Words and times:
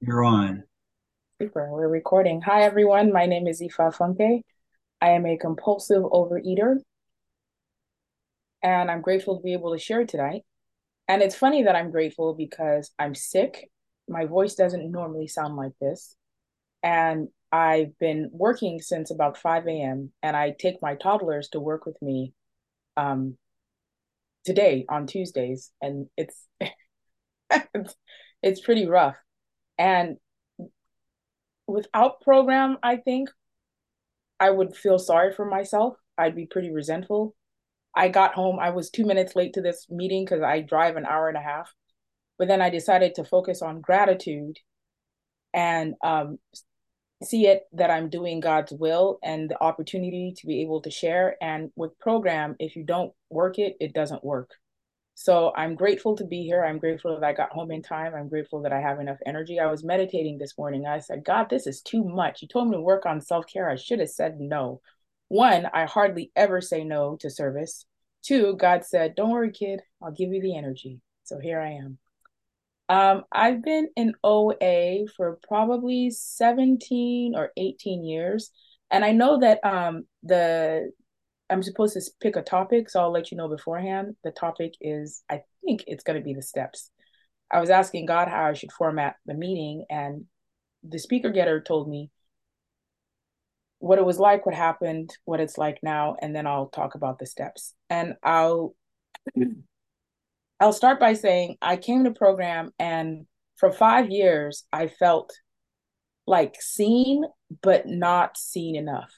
You're 0.00 0.24
on. 0.24 0.64
Super. 1.40 1.68
We're 1.70 1.88
recording. 1.88 2.42
Hi, 2.42 2.62
everyone. 2.62 3.12
My 3.12 3.26
name 3.26 3.46
is 3.46 3.62
Ifafunke. 3.62 4.42
I 5.00 5.10
am 5.10 5.26
a 5.26 5.38
compulsive 5.38 6.02
overeater, 6.02 6.76
and 8.62 8.90
I'm 8.90 9.00
grateful 9.00 9.36
to 9.36 9.42
be 9.42 9.52
able 9.52 9.72
to 9.72 9.78
share 9.78 10.04
tonight. 10.04 10.42
And 11.08 11.22
it's 11.22 11.34
funny 11.34 11.64
that 11.64 11.76
I'm 11.76 11.90
grateful 11.90 12.34
because 12.34 12.90
I'm 12.98 13.14
sick. 13.14 13.70
My 14.08 14.26
voice 14.26 14.54
doesn't 14.54 14.90
normally 14.90 15.26
sound 15.26 15.56
like 15.56 15.72
this. 15.80 16.16
And 16.82 17.28
I've 17.52 17.98
been 17.98 18.30
working 18.32 18.80
since 18.80 19.10
about 19.10 19.38
5 19.38 19.66
a.m. 19.66 20.12
and 20.22 20.36
I 20.36 20.54
take 20.58 20.82
my 20.82 20.96
toddlers 20.96 21.48
to 21.50 21.60
work 21.60 21.86
with 21.86 22.00
me 22.02 22.32
um, 22.96 23.36
today 24.44 24.84
on 24.88 25.06
Tuesdays. 25.06 25.70
And 25.80 26.08
it's 26.16 26.46
it's 28.44 28.60
pretty 28.60 28.86
rough. 28.86 29.16
And 29.78 30.18
without 31.66 32.20
program, 32.20 32.76
I 32.82 32.96
think 32.96 33.30
I 34.38 34.50
would 34.50 34.76
feel 34.76 34.98
sorry 34.98 35.32
for 35.32 35.46
myself. 35.46 35.96
I'd 36.18 36.36
be 36.36 36.46
pretty 36.46 36.70
resentful. 36.70 37.34
I 37.96 38.08
got 38.08 38.34
home, 38.34 38.58
I 38.60 38.70
was 38.70 38.90
two 38.90 39.06
minutes 39.06 39.34
late 39.34 39.54
to 39.54 39.62
this 39.62 39.86
meeting 39.88 40.24
because 40.24 40.42
I 40.42 40.60
drive 40.60 40.96
an 40.96 41.06
hour 41.06 41.28
and 41.28 41.38
a 41.38 41.40
half. 41.40 41.72
But 42.38 42.48
then 42.48 42.60
I 42.60 42.68
decided 42.68 43.14
to 43.14 43.24
focus 43.24 43.62
on 43.62 43.80
gratitude 43.80 44.58
and 45.54 45.94
um, 46.04 46.38
see 47.22 47.46
it 47.46 47.62
that 47.72 47.90
I'm 47.90 48.10
doing 48.10 48.40
God's 48.40 48.72
will 48.72 49.20
and 49.22 49.48
the 49.48 49.62
opportunity 49.62 50.34
to 50.36 50.46
be 50.46 50.60
able 50.60 50.82
to 50.82 50.90
share. 50.90 51.36
And 51.40 51.70
with 51.76 51.98
program, 51.98 52.56
if 52.58 52.76
you 52.76 52.84
don't 52.84 53.12
work 53.30 53.58
it, 53.58 53.76
it 53.80 53.94
doesn't 53.94 54.24
work. 54.24 54.50
So 55.14 55.52
I'm 55.56 55.76
grateful 55.76 56.16
to 56.16 56.24
be 56.24 56.42
here. 56.42 56.64
I'm 56.64 56.78
grateful 56.78 57.14
that 57.18 57.26
I 57.26 57.32
got 57.32 57.52
home 57.52 57.70
in 57.70 57.82
time. 57.82 58.14
I'm 58.14 58.28
grateful 58.28 58.62
that 58.62 58.72
I 58.72 58.80
have 58.80 58.98
enough 58.98 59.18
energy. 59.24 59.60
I 59.60 59.66
was 59.66 59.84
meditating 59.84 60.38
this 60.38 60.58
morning. 60.58 60.86
I 60.86 60.98
said, 60.98 61.24
God, 61.24 61.48
this 61.48 61.66
is 61.66 61.82
too 61.82 62.02
much. 62.02 62.42
You 62.42 62.48
told 62.48 62.68
me 62.68 62.76
to 62.76 62.80
work 62.80 63.06
on 63.06 63.20
self 63.20 63.46
care. 63.46 63.70
I 63.70 63.76
should 63.76 64.00
have 64.00 64.10
said 64.10 64.40
no. 64.40 64.80
One, 65.28 65.66
I 65.72 65.84
hardly 65.84 66.32
ever 66.34 66.60
say 66.60 66.84
no 66.84 67.16
to 67.20 67.30
service. 67.30 67.86
Two, 68.22 68.56
God 68.56 68.84
said, 68.84 69.14
Don't 69.14 69.30
worry, 69.30 69.52
kid. 69.52 69.80
I'll 70.02 70.12
give 70.12 70.32
you 70.32 70.42
the 70.42 70.56
energy. 70.56 71.00
So 71.22 71.38
here 71.38 71.60
I 71.60 71.72
am. 71.72 71.98
Um, 72.88 73.24
I've 73.32 73.62
been 73.62 73.88
in 73.96 74.14
OA 74.22 75.06
for 75.16 75.38
probably 75.46 76.10
17 76.10 77.34
or 77.34 77.50
18 77.56 78.04
years. 78.04 78.50
And 78.90 79.04
I 79.04 79.12
know 79.12 79.40
that 79.40 79.64
um, 79.64 80.06
the 80.22 80.92
I'm 81.50 81.62
supposed 81.62 81.94
to 81.94 82.02
pick 82.20 82.36
a 82.36 82.42
topic, 82.42 82.88
so 82.88 83.00
I'll 83.00 83.12
let 83.12 83.30
you 83.30 83.36
know 83.36 83.48
beforehand. 83.48 84.16
The 84.24 84.30
topic 84.30 84.74
is, 84.80 85.22
I 85.30 85.42
think 85.64 85.84
it's 85.86 86.04
going 86.04 86.18
to 86.18 86.24
be 86.24 86.34
the 86.34 86.42
steps. 86.42 86.90
I 87.50 87.60
was 87.60 87.70
asking 87.70 88.06
God 88.06 88.28
how 88.28 88.46
I 88.46 88.54
should 88.54 88.72
format 88.72 89.16
the 89.26 89.34
meeting, 89.34 89.84
and 89.90 90.24
the 90.82 90.98
speaker 90.98 91.30
getter 91.30 91.60
told 91.60 91.88
me 91.88 92.10
what 93.78 93.98
it 93.98 94.04
was 94.04 94.18
like, 94.18 94.46
what 94.46 94.54
happened, 94.54 95.14
what 95.24 95.40
it's 95.40 95.58
like 95.58 95.78
now, 95.82 96.16
and 96.20 96.34
then 96.34 96.46
I'll 96.46 96.68
talk 96.68 96.94
about 96.94 97.18
the 97.18 97.26
steps. 97.26 97.74
And 97.90 98.14
I'll 98.22 98.74
I'll 100.58 100.72
start 100.72 100.98
by 100.98 101.12
saying 101.12 101.56
I 101.60 101.76
came 101.76 102.04
to 102.04 102.10
program, 102.10 102.70
and 102.78 103.26
for 103.56 103.70
five 103.70 104.10
years 104.10 104.64
I 104.72 104.86
felt 104.86 105.32
like 106.26 106.56
seen, 106.60 107.24
but 107.62 107.86
not 107.86 108.38
seen 108.38 108.74
enough. 108.76 109.12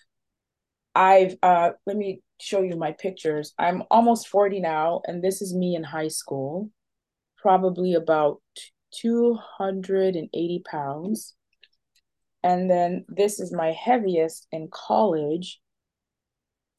I've 0.97 1.37
uh 1.43 1.71
let 1.87 1.97
me 1.97 2.23
show 2.41 2.63
you 2.63 2.75
my 2.77 2.93
pictures. 2.93 3.53
I'm 3.59 3.83
almost 3.91 4.29
40 4.29 4.61
now, 4.61 5.03
and 5.07 5.23
this 5.23 5.43
is 5.43 5.55
me 5.55 5.77
in 5.77 5.85
high 5.85 6.09
school, 6.09 6.71
probably 7.37 7.95
about 7.95 8.41
280 8.95 10.63
pounds. 10.69 11.35
And 12.43 12.71
then 12.71 13.05
this 13.09 13.41
is 13.41 13.53
my 13.53 13.73
heaviest 13.73 14.47
in 14.51 14.69
college, 14.73 15.61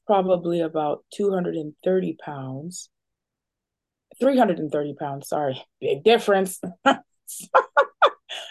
probably 0.06 0.60
about 0.62 1.04
230 1.14 2.16
pounds. 2.20 2.90
330 4.18 4.94
pounds, 4.94 5.28
sorry, 5.28 5.62
big 5.80 6.02
difference. 6.02 6.60
That's 6.84 7.04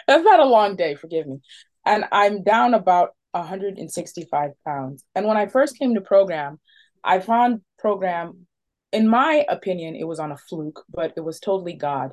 not 0.07 0.39
a 0.39 0.45
long 0.45 0.77
day, 0.77 0.95
forgive 0.95 1.27
me. 1.27 1.41
And 1.85 2.05
I'm 2.11 2.43
down 2.43 2.73
about 2.73 3.16
165 3.39 4.51
pounds. 4.65 5.03
And 5.15 5.25
when 5.25 5.37
I 5.37 5.47
first 5.47 5.77
came 5.77 5.95
to 5.95 6.01
program, 6.01 6.59
I 7.03 7.19
found 7.19 7.61
program, 7.79 8.47
in 8.91 9.07
my 9.07 9.45
opinion, 9.47 9.95
it 9.95 10.05
was 10.07 10.19
on 10.19 10.31
a 10.31 10.37
fluke, 10.37 10.83
but 10.89 11.13
it 11.15 11.21
was 11.21 11.39
totally 11.39 11.73
God. 11.73 12.11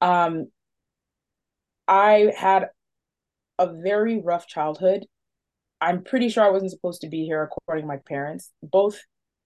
Um, 0.00 0.48
I 1.88 2.32
had 2.36 2.68
a 3.58 3.72
very 3.72 4.20
rough 4.20 4.46
childhood. 4.46 5.06
I'm 5.80 6.02
pretty 6.02 6.28
sure 6.28 6.44
I 6.44 6.50
wasn't 6.50 6.72
supposed 6.72 7.02
to 7.02 7.08
be 7.08 7.24
here, 7.24 7.42
according 7.42 7.84
to 7.84 7.88
my 7.88 7.98
parents. 8.08 8.50
Both 8.62 9.00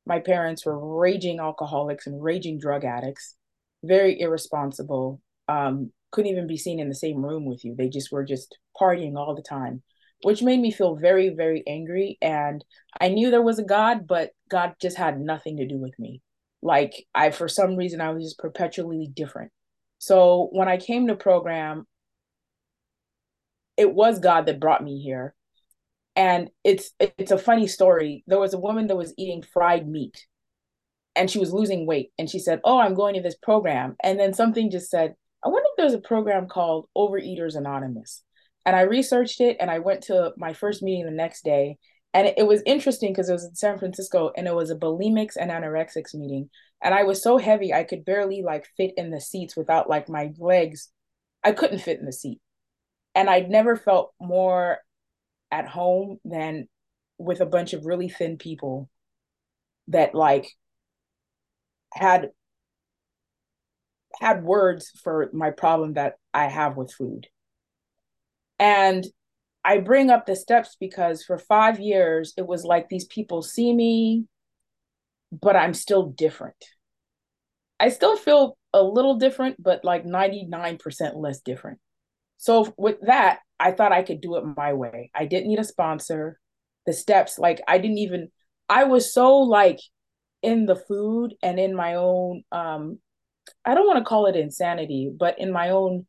my 0.06 0.20
parents 0.20 0.64
were 0.64 0.98
raging 0.98 1.40
alcoholics 1.40 2.06
and 2.06 2.22
raging 2.22 2.58
drug 2.58 2.84
addicts, 2.84 3.36
very 3.82 4.18
irresponsible. 4.20 5.20
Um, 5.48 5.92
couldn't 6.12 6.30
even 6.30 6.46
be 6.46 6.56
seen 6.56 6.80
in 6.80 6.88
the 6.88 6.94
same 6.94 7.24
room 7.24 7.44
with 7.44 7.64
you. 7.64 7.74
They 7.76 7.88
just 7.88 8.10
were 8.10 8.24
just 8.24 8.58
partying 8.80 9.16
all 9.16 9.34
the 9.34 9.42
time 9.42 9.82
which 10.22 10.42
made 10.42 10.60
me 10.60 10.70
feel 10.70 10.96
very, 10.96 11.30
very 11.30 11.62
angry. 11.66 12.18
And 12.20 12.64
I 13.00 13.08
knew 13.08 13.30
there 13.30 13.42
was 13.42 13.58
a 13.58 13.64
God, 13.64 14.06
but 14.06 14.30
God 14.48 14.74
just 14.80 14.96
had 14.96 15.20
nothing 15.20 15.56
to 15.58 15.66
do 15.66 15.78
with 15.78 15.98
me. 15.98 16.20
Like 16.62 17.06
I, 17.14 17.30
for 17.30 17.48
some 17.48 17.76
reason, 17.76 18.00
I 18.00 18.10
was 18.10 18.24
just 18.24 18.38
perpetually 18.38 19.10
different. 19.12 19.50
So 19.98 20.48
when 20.52 20.68
I 20.68 20.76
came 20.76 21.06
to 21.06 21.14
program, 21.14 21.86
it 23.76 23.92
was 23.92 24.18
God 24.18 24.46
that 24.46 24.60
brought 24.60 24.84
me 24.84 25.00
here. 25.00 25.34
And 26.16 26.50
it's 26.64 26.92
it's 26.98 27.30
a 27.30 27.38
funny 27.38 27.66
story. 27.66 28.24
There 28.26 28.40
was 28.40 28.52
a 28.52 28.58
woman 28.58 28.88
that 28.88 28.96
was 28.96 29.14
eating 29.16 29.42
fried 29.42 29.88
meat 29.88 30.26
and 31.16 31.30
she 31.30 31.38
was 31.38 31.52
losing 31.52 31.86
weight. 31.86 32.12
And 32.18 32.28
she 32.28 32.38
said, 32.38 32.60
Oh, 32.64 32.78
I'm 32.78 32.94
going 32.94 33.14
to 33.14 33.22
this 33.22 33.36
program. 33.36 33.96
And 34.02 34.18
then 34.18 34.34
something 34.34 34.70
just 34.70 34.90
said, 34.90 35.14
I 35.44 35.48
wonder 35.48 35.66
if 35.70 35.76
there's 35.78 35.94
a 35.94 35.98
program 35.98 36.46
called 36.48 36.88
Overeaters 36.96 37.56
Anonymous 37.56 38.22
and 38.66 38.76
I 38.76 38.82
researched 38.82 39.40
it 39.40 39.56
and 39.60 39.70
I 39.70 39.78
went 39.78 40.02
to 40.04 40.32
my 40.36 40.52
first 40.52 40.82
meeting 40.82 41.04
the 41.04 41.10
next 41.10 41.44
day. 41.44 41.78
And 42.12 42.32
it, 42.36 42.46
was 42.46 42.62
interesting 42.66 43.12
because 43.12 43.28
it 43.28 43.34
was 43.34 43.44
in 43.44 43.54
San 43.54 43.78
Francisco 43.78 44.32
and 44.36 44.48
it 44.48 44.54
was 44.54 44.70
a 44.70 44.76
bulimics 44.76 45.36
and 45.36 45.50
anorexics 45.50 46.12
meeting. 46.14 46.50
And 46.82 46.92
I 46.92 47.04
was 47.04 47.22
so 47.22 47.38
heavy, 47.38 47.72
I 47.72 47.84
could 47.84 48.04
barely 48.04 48.42
like 48.42 48.66
fit 48.76 48.92
in 48.96 49.10
the 49.10 49.20
seats 49.20 49.56
without 49.56 49.88
like 49.88 50.08
my 50.08 50.32
legs. 50.38 50.90
I 51.44 51.52
couldn't 51.52 51.78
fit 51.78 52.00
in 52.00 52.06
the 52.06 52.12
seat. 52.12 52.40
And 53.14 53.30
I'd 53.30 53.48
never 53.48 53.76
felt 53.76 54.12
more 54.20 54.78
at 55.52 55.68
home 55.68 56.18
than 56.24 56.68
with 57.18 57.40
a 57.40 57.46
bunch 57.46 57.74
of 57.74 57.86
really 57.86 58.08
thin 58.08 58.38
people 58.38 58.88
that 59.88 60.14
like 60.14 60.48
had 61.92 62.30
had 64.20 64.42
words 64.42 64.90
for 65.02 65.30
my 65.32 65.50
problem 65.50 65.94
that 65.94 66.14
I 66.34 66.46
have 66.46 66.76
with 66.76 66.92
food. 66.92 67.26
And 68.60 69.06
I 69.64 69.78
bring 69.78 70.10
up 70.10 70.26
the 70.26 70.36
steps 70.36 70.76
because 70.78 71.24
for 71.24 71.38
five 71.38 71.80
years, 71.80 72.34
it 72.36 72.46
was 72.46 72.62
like 72.62 72.88
these 72.88 73.06
people 73.06 73.42
see 73.42 73.74
me, 73.74 74.26
but 75.32 75.56
I'm 75.56 75.74
still 75.74 76.10
different. 76.10 76.62
I 77.80 77.88
still 77.88 78.16
feel 78.16 78.58
a 78.74 78.82
little 78.82 79.16
different, 79.16 79.60
but 79.60 79.82
like 79.82 80.04
99% 80.04 81.16
less 81.16 81.40
different. 81.40 81.78
So 82.36 82.72
with 82.76 82.98
that, 83.02 83.40
I 83.58 83.72
thought 83.72 83.92
I 83.92 84.02
could 84.02 84.20
do 84.20 84.36
it 84.36 84.44
my 84.56 84.74
way. 84.74 85.10
I 85.14 85.24
didn't 85.24 85.48
need 85.48 85.58
a 85.58 85.64
sponsor. 85.64 86.38
The 86.84 86.92
steps, 86.92 87.38
like 87.38 87.60
I 87.66 87.78
didn't 87.78 87.98
even, 87.98 88.28
I 88.68 88.84
was 88.84 89.12
so 89.12 89.38
like 89.38 89.78
in 90.42 90.66
the 90.66 90.76
food 90.76 91.34
and 91.42 91.58
in 91.58 91.74
my 91.74 91.94
own, 91.94 92.42
um, 92.52 92.98
I 93.64 93.74
don't 93.74 93.86
want 93.86 93.98
to 93.98 94.04
call 94.04 94.26
it 94.26 94.36
insanity, 94.36 95.10
but 95.14 95.38
in 95.38 95.50
my 95.50 95.70
own 95.70 96.06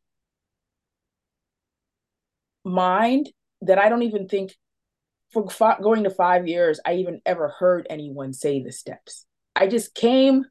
mind 2.64 3.30
that 3.62 3.78
I 3.78 3.88
don't 3.88 4.02
even 4.02 4.28
think 4.28 4.54
for 5.32 5.46
going 5.82 6.04
to 6.04 6.10
five 6.10 6.46
years, 6.46 6.80
I 6.84 6.94
even 6.94 7.20
ever 7.24 7.48
heard 7.48 7.86
anyone 7.88 8.32
say 8.32 8.62
the 8.62 8.72
steps. 8.72 9.26
I 9.56 9.66
just 9.66 9.94
came, 9.94 10.44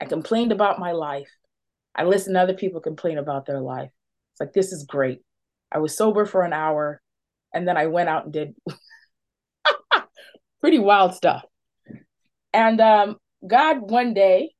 I 0.00 0.06
complained 0.06 0.52
about 0.52 0.78
my 0.78 0.92
life. 0.92 1.30
I 1.94 2.04
listened 2.04 2.34
to 2.34 2.40
other 2.40 2.54
people 2.54 2.80
complain 2.80 3.18
about 3.18 3.46
their 3.46 3.60
life. 3.60 3.90
It's 4.32 4.40
like, 4.40 4.52
this 4.52 4.72
is 4.72 4.84
great. 4.84 5.20
I 5.70 5.78
was 5.78 5.96
sober 5.96 6.24
for 6.24 6.42
an 6.42 6.52
hour 6.52 7.00
and 7.52 7.68
then 7.68 7.76
I 7.76 7.86
went 7.86 8.08
out 8.08 8.24
and 8.24 8.32
did 8.32 8.54
pretty 10.60 10.78
wild 10.78 11.14
stuff. 11.14 11.44
And 12.52 12.80
um, 12.80 13.16
God, 13.46 13.78
one 13.80 14.14
day, 14.14 14.52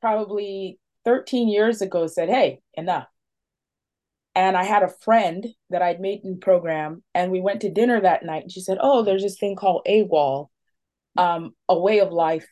probably 0.00 0.78
13 1.04 1.48
years 1.48 1.82
ago, 1.82 2.06
said, 2.06 2.28
Hey, 2.28 2.60
enough. 2.74 3.06
And 4.34 4.56
I 4.56 4.64
had 4.64 4.82
a 4.82 4.94
friend 5.02 5.46
that 5.70 5.82
I'd 5.82 6.00
made 6.00 6.24
in 6.24 6.40
program, 6.40 7.02
and 7.14 7.30
we 7.30 7.40
went 7.40 7.60
to 7.62 7.70
dinner 7.70 8.00
that 8.00 8.24
night. 8.24 8.44
And 8.44 8.52
she 8.52 8.62
said, 8.62 8.78
"Oh, 8.80 9.02
there's 9.02 9.22
this 9.22 9.38
thing 9.38 9.56
called 9.56 9.86
AWOL, 9.86 10.48
um, 11.18 11.54
a 11.68 11.78
way 11.78 12.00
of 12.00 12.12
life, 12.12 12.46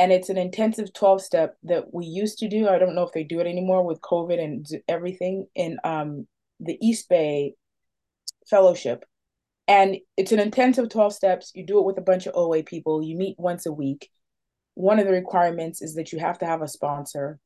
and 0.00 0.12
it's 0.12 0.30
an 0.30 0.38
intensive 0.38 0.94
12 0.94 1.20
step 1.20 1.56
that 1.64 1.92
we 1.92 2.06
used 2.06 2.38
to 2.38 2.48
do. 2.48 2.68
I 2.68 2.78
don't 2.78 2.94
know 2.94 3.02
if 3.02 3.12
they 3.12 3.22
do 3.22 3.38
it 3.40 3.46
anymore 3.46 3.84
with 3.84 4.00
COVID 4.00 4.42
and 4.42 4.66
everything 4.88 5.46
in 5.54 5.78
um, 5.84 6.26
the 6.58 6.78
East 6.80 7.08
Bay 7.10 7.54
Fellowship. 8.48 9.04
And 9.68 9.98
it's 10.16 10.32
an 10.32 10.38
intensive 10.38 10.88
12 10.88 11.12
steps. 11.12 11.52
You 11.54 11.66
do 11.66 11.78
it 11.78 11.84
with 11.84 11.98
a 11.98 12.02
bunch 12.02 12.26
of 12.26 12.34
OA 12.34 12.62
people. 12.62 13.02
You 13.02 13.14
meet 13.14 13.36
once 13.38 13.66
a 13.66 13.72
week. 13.72 14.08
One 14.72 14.98
of 14.98 15.06
the 15.06 15.12
requirements 15.12 15.82
is 15.82 15.94
that 15.96 16.12
you 16.12 16.18
have 16.18 16.38
to 16.38 16.46
have 16.46 16.62
a 16.62 16.68
sponsor. 16.68 17.38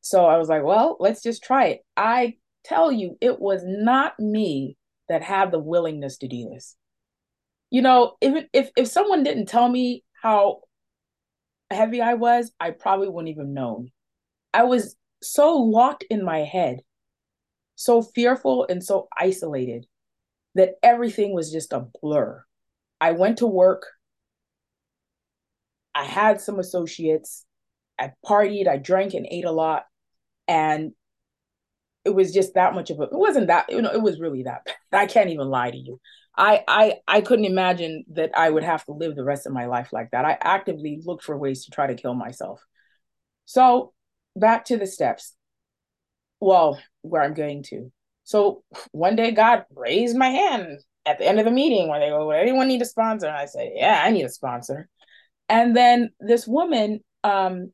So 0.00 0.24
I 0.24 0.38
was 0.38 0.48
like, 0.48 0.64
well, 0.64 0.96
let's 0.98 1.22
just 1.22 1.42
try 1.42 1.66
it. 1.66 1.80
I 1.94 2.36
tell 2.64 2.90
you, 2.92 3.16
it 3.20 3.40
was 3.40 3.62
not 3.64 4.18
me 4.18 4.76
that 5.08 5.22
had 5.22 5.50
the 5.50 5.58
willingness 5.58 6.18
to 6.18 6.28
do 6.28 6.50
this. 6.52 6.76
You 7.70 7.82
know, 7.82 8.16
if 8.20 8.46
if 8.52 8.70
if 8.76 8.88
someone 8.88 9.22
didn't 9.22 9.46
tell 9.46 9.68
me 9.68 10.04
how 10.22 10.62
heavy 11.70 12.00
I 12.00 12.14
was, 12.14 12.52
I 12.58 12.70
probably 12.70 13.08
wouldn't 13.08 13.30
even 13.30 13.54
known. 13.54 13.90
I 14.52 14.64
was 14.64 14.96
so 15.22 15.56
locked 15.56 16.04
in 16.10 16.24
my 16.24 16.38
head, 16.38 16.80
so 17.76 18.02
fearful 18.02 18.66
and 18.68 18.82
so 18.82 19.08
isolated 19.16 19.86
that 20.54 20.74
everything 20.82 21.32
was 21.32 21.52
just 21.52 21.72
a 21.72 21.86
blur. 22.02 22.44
I 23.00 23.12
went 23.12 23.38
to 23.38 23.46
work. 23.46 23.86
I 25.94 26.04
had 26.04 26.40
some 26.40 26.58
associates. 26.58 27.44
I 27.98 28.12
partied, 28.26 28.66
I 28.66 28.78
drank 28.78 29.14
and 29.14 29.26
ate 29.30 29.44
a 29.44 29.52
lot. 29.52 29.84
And 30.48 30.92
it 32.04 32.10
was 32.10 32.32
just 32.32 32.54
that 32.54 32.74
much 32.74 32.90
of 32.90 32.98
a 33.00 33.04
it 33.04 33.12
wasn't 33.12 33.48
that 33.48 33.70
you 33.70 33.82
know 33.82 33.92
it 33.92 34.02
was 34.02 34.20
really 34.20 34.44
that 34.44 34.64
bad. 34.64 34.76
I 34.92 35.06
can't 35.06 35.30
even 35.30 35.48
lie 35.48 35.70
to 35.70 35.76
you. 35.76 36.00
I 36.36 36.64
I 36.66 36.94
I 37.06 37.20
couldn't 37.20 37.44
imagine 37.44 38.04
that 38.12 38.30
I 38.36 38.48
would 38.50 38.64
have 38.64 38.84
to 38.86 38.92
live 38.92 39.16
the 39.16 39.24
rest 39.24 39.46
of 39.46 39.52
my 39.52 39.66
life 39.66 39.92
like 39.92 40.10
that. 40.12 40.24
I 40.24 40.38
actively 40.40 41.00
looked 41.04 41.24
for 41.24 41.36
ways 41.36 41.64
to 41.64 41.70
try 41.70 41.86
to 41.86 41.94
kill 41.94 42.14
myself. 42.14 42.60
So 43.44 43.92
back 44.36 44.66
to 44.66 44.76
the 44.76 44.86
steps. 44.86 45.34
Well, 46.40 46.80
where 47.02 47.22
I'm 47.22 47.34
going 47.34 47.62
to. 47.64 47.92
So 48.24 48.62
one 48.92 49.16
day 49.16 49.32
God 49.32 49.64
raised 49.74 50.16
my 50.16 50.28
hand 50.28 50.78
at 51.04 51.18
the 51.18 51.26
end 51.26 51.38
of 51.38 51.44
the 51.44 51.50
meeting 51.50 51.88
where 51.88 52.00
they 52.00 52.08
go, 52.08 52.26
well, 52.26 52.40
anyone 52.40 52.68
need 52.68 52.82
a 52.82 52.86
sponsor? 52.86 53.26
And 53.26 53.36
I 53.36 53.46
said, 53.46 53.72
Yeah, 53.74 54.00
I 54.02 54.10
need 54.10 54.24
a 54.24 54.28
sponsor. 54.28 54.88
And 55.48 55.76
then 55.76 56.10
this 56.20 56.46
woman 56.46 57.00
um 57.24 57.72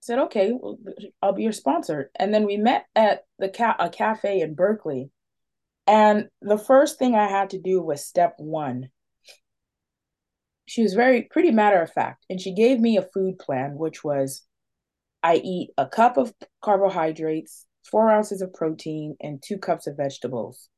said, 0.00 0.18
okay, 0.18 0.52
well, 0.52 0.78
I'll 1.22 1.34
be 1.34 1.42
your 1.42 1.52
sponsor. 1.52 2.10
And 2.18 2.32
then 2.32 2.46
we 2.46 2.56
met 2.56 2.86
at 2.96 3.24
the 3.38 3.48
ca- 3.48 3.76
a 3.78 3.90
cafe 3.90 4.40
in 4.40 4.54
Berkeley. 4.54 5.10
And 5.86 6.28
the 6.40 6.58
first 6.58 6.98
thing 6.98 7.14
I 7.14 7.28
had 7.28 7.50
to 7.50 7.60
do 7.60 7.82
was 7.82 8.04
step 8.04 8.34
one. 8.38 8.88
She 10.66 10.82
was 10.82 10.94
very 10.94 11.22
pretty 11.30 11.50
matter 11.50 11.82
of 11.82 11.92
fact. 11.92 12.24
And 12.30 12.40
she 12.40 12.54
gave 12.54 12.80
me 12.80 12.96
a 12.96 13.02
food 13.02 13.38
plan, 13.38 13.76
which 13.76 14.02
was 14.02 14.46
I 15.22 15.36
eat 15.36 15.70
a 15.76 15.86
cup 15.86 16.16
of 16.16 16.32
carbohydrates, 16.62 17.66
four 17.84 18.10
ounces 18.10 18.40
of 18.40 18.54
protein, 18.54 19.16
and 19.20 19.42
two 19.42 19.58
cups 19.58 19.86
of 19.86 19.96
vegetables 19.96 20.68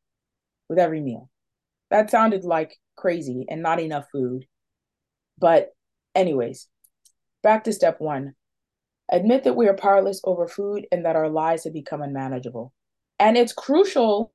with 0.69 0.79
every 0.79 1.01
meal. 1.01 1.31
That 1.91 2.11
sounded 2.11 2.43
like 2.43 2.77
crazy 2.97 3.45
and 3.49 3.63
not 3.63 3.81
enough 3.81 4.07
food. 4.11 4.47
But, 5.39 5.71
anyways, 6.15 6.69
back 7.43 7.65
to 7.65 7.73
step 7.73 8.01
one 8.01 8.35
admit 9.13 9.45
that 9.45 9.55
we 9.55 9.69
are 9.69 9.75
powerless 9.75 10.21
over 10.25 10.49
food 10.49 10.87
and 10.91 11.05
that 11.05 11.15
our 11.15 11.29
lives 11.29 11.65
have 11.65 11.75
become 11.75 12.03
unmanageable. 12.03 12.73
And 13.21 13.37
it's 13.37 13.53
crucial. 13.53 14.33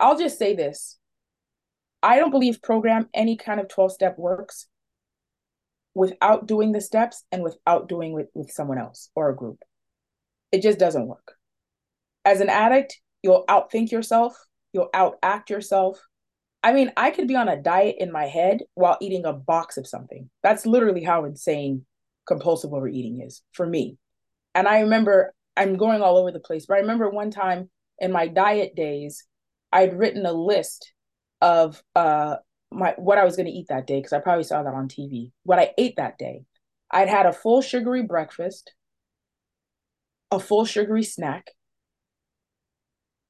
I'll 0.00 0.18
just 0.18 0.38
say 0.38 0.56
this 0.56 0.98
I 2.02 2.18
don't 2.18 2.32
believe 2.32 2.62
program 2.62 3.08
any 3.14 3.36
kind 3.36 3.60
of 3.60 3.68
12 3.68 3.92
step 3.92 4.18
works 4.18 4.66
without 5.94 6.46
doing 6.46 6.72
the 6.72 6.80
steps 6.80 7.24
and 7.30 7.42
without 7.42 7.88
doing 7.88 8.18
it 8.18 8.30
with 8.34 8.50
someone 8.50 8.78
else 8.78 9.10
or 9.14 9.28
a 9.28 9.36
group. 9.36 9.58
It 10.50 10.62
just 10.62 10.78
doesn't 10.78 11.06
work. 11.06 11.36
As 12.24 12.40
an 12.40 12.48
addict, 12.48 12.98
you'll 13.22 13.44
outthink 13.46 13.90
yourself, 13.90 14.34
you'll 14.72 14.90
outact 14.94 15.50
yourself. 15.50 16.00
I 16.62 16.72
mean, 16.72 16.92
I 16.96 17.10
could 17.10 17.28
be 17.28 17.36
on 17.36 17.48
a 17.48 17.60
diet 17.60 17.96
in 17.98 18.10
my 18.10 18.26
head 18.26 18.60
while 18.74 18.96
eating 19.00 19.26
a 19.26 19.32
box 19.32 19.76
of 19.76 19.86
something. 19.86 20.30
That's 20.42 20.64
literally 20.64 21.02
how 21.04 21.24
insane 21.24 21.84
compulsive 22.26 22.72
overeating 22.72 23.20
is 23.20 23.42
for 23.52 23.66
me. 23.66 23.96
And 24.54 24.68
I 24.68 24.80
remember 24.80 25.34
I'm 25.56 25.76
going 25.76 26.02
all 26.02 26.16
over 26.16 26.30
the 26.30 26.40
place, 26.40 26.66
but 26.66 26.74
I 26.74 26.80
remember 26.80 27.08
one 27.08 27.30
time 27.30 27.70
in 27.98 28.12
my 28.12 28.26
diet 28.26 28.74
days, 28.74 29.24
I'd 29.70 29.98
written 29.98 30.26
a 30.26 30.32
list 30.32 30.92
of 31.40 31.82
uh 31.94 32.36
my 32.70 32.94
what 32.96 33.18
I 33.18 33.24
was 33.24 33.36
going 33.36 33.46
to 33.46 33.52
eat 33.52 33.66
that 33.68 33.86
day 33.86 33.98
because 33.98 34.12
I 34.12 34.20
probably 34.20 34.44
saw 34.44 34.62
that 34.62 34.74
on 34.74 34.88
TV. 34.88 35.32
What 35.44 35.58
I 35.58 35.72
ate 35.78 35.96
that 35.96 36.18
day. 36.18 36.44
I'd 36.90 37.08
had 37.08 37.26
a 37.26 37.32
full 37.32 37.62
sugary 37.62 38.02
breakfast, 38.02 38.74
a 40.30 40.38
full 40.38 40.66
sugary 40.66 41.02
snack, 41.02 41.50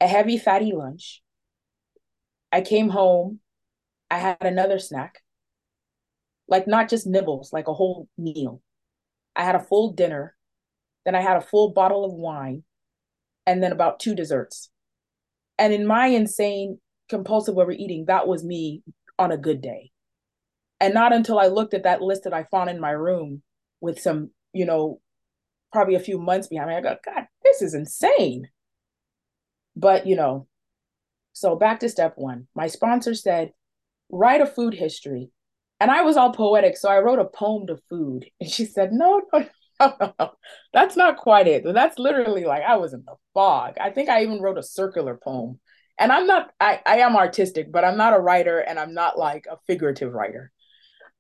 a 0.01 0.07
heavy 0.07 0.37
fatty 0.37 0.73
lunch. 0.73 1.23
I 2.51 2.61
came 2.61 2.89
home, 2.89 3.41
I 4.11 4.19
had 4.19 4.37
another 4.41 4.79
snack. 4.79 5.23
Like 6.49 6.67
not 6.67 6.91
just 6.91 7.07
nibbles, 7.07 7.53
like 7.53 7.69
a 7.69 7.73
whole 7.73 8.09
meal. 8.19 8.61
I 9.35 9.45
had 9.45 9.55
a 9.55 9.61
full 9.61 9.93
dinner, 9.93 10.37
then 11.05 11.15
I 11.15 11.21
had 11.21 11.37
a 11.37 11.43
full 11.43 11.71
bottle 11.71 12.05
of 12.05 12.13
wine, 12.13 12.65
and 13.47 13.63
then 13.63 13.73
about 13.73 14.01
two 14.01 14.15
desserts. 14.15 14.71
And 15.59 15.73
in 15.73 15.87
my 15.87 16.07
insane 16.07 16.79
compulsive 17.09 17.59
overeating, 17.59 18.07
that 18.07 18.27
was 18.27 18.45
me 18.45 18.83
on 19.19 19.33
a 19.33 19.37
good 19.37 19.61
day. 19.61 19.91
And 20.81 20.95
not 20.95 21.13
until 21.13 21.39
I 21.39 21.47
looked 21.47 21.75
at 21.75 21.85
that 21.85 22.03
list 22.03 22.25
that 22.25 22.35
I 22.35 22.45
found 22.45 22.69
in 22.69 22.81
my 22.81 22.91
room 22.91 23.43
with 23.81 24.01
some, 24.01 24.31
you 24.53 24.65
know, 24.65 25.01
probably 25.73 25.95
a 25.95 26.01
few 26.01 26.19
months 26.19 26.49
behind 26.49 26.71
me, 26.71 26.77
I 26.77 26.81
go, 26.81 26.97
God, 27.05 27.27
this 27.43 27.63
is 27.63 27.75
insane. 27.75 28.49
But, 29.77 30.07
you 30.07 30.17
know, 30.17 30.49
so 31.33 31.57
back 31.57 31.81
to 31.81 31.89
step 31.89 32.15
one. 32.17 32.49
My 32.55 32.67
sponsor 32.67 33.15
said, 33.15 33.53
write 34.11 34.41
a 34.41 34.47
food 34.47 34.75
history 34.75 35.31
and 35.83 35.91
I 35.91 36.03
was 36.03 36.17
all 36.17 36.33
poetic, 36.33 36.77
so 36.77 36.89
I 36.89 37.01
wrote 37.01 37.19
a 37.19 37.25
poem 37.25 37.67
to 37.67 37.77
food. 37.91 38.27
And 38.41 38.49
she 38.49 38.67
said, 38.67 38.93
No, 38.93 39.21
no, 39.33 39.47
no, 39.81 40.15
no, 40.21 40.31
that's 40.73 40.97
not 40.97 41.17
quite 41.17 41.49
it. 41.49 41.65
That's 41.65 41.99
literally 41.99 42.45
like 42.45 42.63
I 42.63 42.77
was 42.77 42.93
in 42.95 43.03
the 43.05 43.17
fog. 43.35 43.75
I 43.81 43.91
think 43.91 44.09
I 44.09 44.23
even 44.23 44.41
wrote 44.41 44.59
a 44.59 44.63
circular 44.63 45.19
poem. 45.21 45.59
And 45.99 46.13
I'm 46.13 46.29
not, 46.29 46.53
I, 46.61 46.81
I 46.87 46.99
am 46.99 47.17
artistic, 47.17 47.73
but 47.73 47.85
I'm 47.85 47.97
not 47.97 48.15
a 48.15 48.21
writer 48.21 48.61
and 48.61 48.79
I'm 48.79 48.95
not 48.95 49.19
like 49.19 49.47
a 49.51 49.59
figurative 49.67 50.13
writer. 50.13 50.53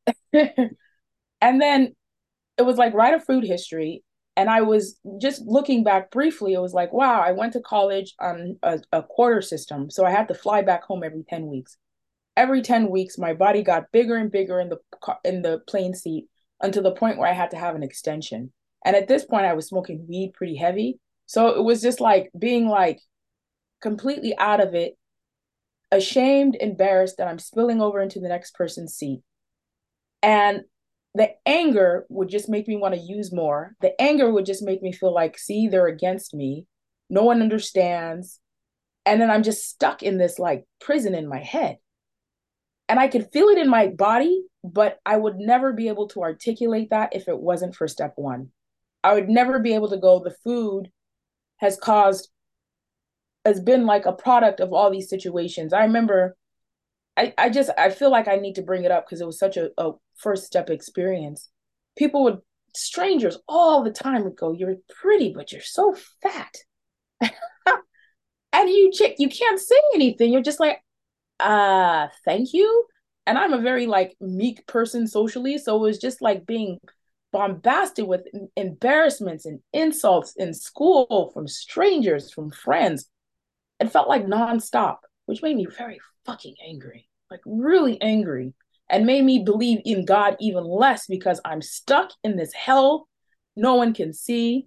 and 0.33 0.77
then 1.41 1.97
it 2.57 2.63
was 2.63 2.77
like 2.77 2.95
write 2.95 3.15
a 3.15 3.21
food 3.21 3.43
history. 3.43 4.05
And 4.37 4.49
I 4.49 4.63
was 4.63 4.97
just 5.21 5.43
looking 5.43 5.83
back 5.83 6.13
briefly, 6.13 6.53
it 6.53 6.61
was 6.61 6.73
like, 6.73 6.93
wow, 6.93 7.21
I 7.21 7.33
went 7.33 7.55
to 7.55 7.61
college 7.61 8.15
on 8.21 8.59
a, 8.63 8.81
a 8.93 9.03
quarter 9.03 9.43
system. 9.43 9.91
So 9.91 10.07
I 10.07 10.13
had 10.13 10.29
to 10.29 10.35
fly 10.35 10.63
back 10.63 10.85
home 10.85 11.03
every 11.03 11.25
10 11.29 11.49
weeks 11.49 11.79
every 12.37 12.63
10 12.63 12.91
weeks 12.91 13.19
my 13.19 13.35
body 13.35 13.63
got 13.63 13.93
bigger 13.93 14.17
and 14.17 14.31
bigger 14.31 14.59
in 14.61 14.69
the 14.69 14.79
in 15.25 15.43
the 15.43 15.61
plane 15.67 15.95
seat 15.95 16.27
until 16.61 16.83
the 16.83 16.95
point 16.95 17.19
where 17.19 17.29
I 17.29 17.33
had 17.33 17.51
to 17.51 17.59
have 17.59 17.75
an 17.75 17.83
extension. 17.83 18.53
And 18.85 18.97
at 18.97 19.09
this 19.09 19.25
point 19.25 19.47
I 19.47 19.55
was 19.55 19.67
smoking 19.67 20.07
weed 20.09 20.33
pretty 20.35 20.57
heavy. 20.57 20.99
So 21.27 21.49
it 21.49 21.63
was 21.63 21.83
just 21.83 22.01
like 22.01 22.31
being 22.39 22.69
like 22.69 23.01
completely 23.81 24.37
out 24.39 24.61
of 24.61 24.75
it, 24.75 24.97
ashamed, 25.91 26.57
embarrassed 26.61 27.17
that 27.19 27.29
I'm 27.29 27.39
spilling 27.39 27.81
over 27.81 28.01
into 28.01 28.21
the 28.21 28.29
next 28.29 28.55
person's 28.55 28.95
seat. 28.95 29.21
And 30.23 30.63
the 31.15 31.31
anger 31.45 32.07
would 32.09 32.29
just 32.29 32.49
make 32.49 32.67
me 32.67 32.77
want 32.77 32.95
to 32.95 33.01
use 33.01 33.33
more. 33.33 33.75
The 33.81 34.01
anger 34.01 34.33
would 34.33 34.47
just 34.47 34.63
make 34.63 34.83
me 34.83 34.93
feel 34.93 35.13
like, 35.13 35.37
see, 35.37 35.69
they're 35.69 35.89
against 35.89 36.33
me. 36.33 36.67
No 37.11 37.23
one 37.25 37.43
understands. 37.43 38.41
And 39.05 39.21
then 39.21 39.31
I'm 39.31 39.43
just 39.43 39.69
stuck 39.69 40.03
in 40.03 40.17
this 40.17 40.39
like 40.39 40.65
prison 40.81 41.15
in 41.15 41.29
my 41.29 41.41
head 41.41 41.77
and 42.93 43.01
I 43.01 43.09
could 43.09 43.33
feel 43.33 43.49
it 43.49 43.57
in 43.57 43.71
my 43.71 43.87
body, 43.87 44.43
but 44.63 44.99
I 45.07 45.17
would 45.17 45.39
never 45.39 45.73
be 45.73 45.89
able 45.89 46.09
to 46.09 46.21
articulate 46.21 46.91
that 46.91 47.17
if 47.17 47.27
it 47.27 47.39
wasn't 47.39 47.75
for 47.75 47.89
step 47.89 48.13
one. 48.17 48.51
I 49.03 49.15
would 49.15 49.31
never 49.31 49.61
be 49.61 49.73
able 49.73 49.89
to 49.89 49.97
go, 49.97 50.23
the 50.23 50.37
food 50.45 50.91
has 51.57 51.79
caused, 51.79 52.29
has 53.47 53.61
been 53.61 53.87
like 53.87 54.05
a 54.05 54.13
product 54.13 54.61
of 54.61 54.75
all 54.75 54.91
these 54.91 55.09
situations. 55.09 55.73
I 55.73 55.85
remember, 55.85 56.37
I, 57.17 57.33
I 57.39 57.49
just, 57.49 57.71
I 57.79 57.89
feel 57.89 58.11
like 58.11 58.29
I 58.29 58.37
need 58.37 58.57
to 58.57 58.63
bring 58.63 58.85
it 58.85 58.91
up 58.91 59.07
because 59.07 59.23
it 59.23 59.27
was 59.27 59.39
such 59.39 59.57
a, 59.57 59.71
a 59.79 59.93
first 60.19 60.45
step 60.45 60.69
experience. 60.69 61.49
People 61.97 62.25
would, 62.25 62.41
strangers 62.77 63.39
all 63.49 63.83
the 63.83 63.91
time 63.91 64.23
would 64.25 64.37
go, 64.37 64.53
You're 64.53 64.77
pretty, 65.01 65.33
but 65.35 65.51
you're 65.51 65.63
so 65.63 65.97
fat. 66.21 66.55
and 67.23 68.69
you 68.69 68.93
you 69.17 69.31
can't 69.31 69.59
say 69.59 69.81
anything. 69.95 70.31
You're 70.31 70.43
just 70.43 70.61
like, 70.61 70.83
uh 71.43 72.09
thank 72.25 72.53
you. 72.53 72.87
And 73.27 73.39
i'm 73.39 73.53
a 73.53 73.61
very 73.61 73.87
like 73.87 74.17
meek 74.21 74.67
person 74.67 75.07
socially. 75.07 75.59
So 75.59 75.77
it 75.77 75.81
was 75.81 75.99
just 75.99 76.23
like 76.23 76.47
being 76.47 76.79
bombasted 77.33 78.07
with 78.07 78.23
embarrassments 78.57 79.47
and 79.47 79.61
insults 79.73 80.35
in 80.37 80.53
school 80.53 81.31
from 81.33 81.49
strangers 81.49 82.33
from 82.33 82.51
friends. 82.51 83.09
It 83.81 83.91
felt 83.91 84.09
like 84.09 84.27
nonstop 84.27 84.99
which 85.27 85.43
made 85.43 85.57
me 85.57 85.67
very 85.67 86.01
fucking 86.27 86.55
angry 86.67 87.09
like 87.33 87.41
really 87.47 88.01
angry. 88.01 88.55
And 88.89 89.07
made 89.07 89.25
me 89.25 89.43
believe 89.43 89.81
in 89.87 90.05
God 90.05 90.37
even 90.39 90.65
less 90.65 91.07
because 91.07 91.41
I'm 91.47 91.63
stuck 91.63 92.13
in 92.23 92.37
this 92.37 92.53
hell 92.53 93.09
no 93.57 93.75
one 93.75 93.95
can 93.95 94.13
see. 94.13 94.67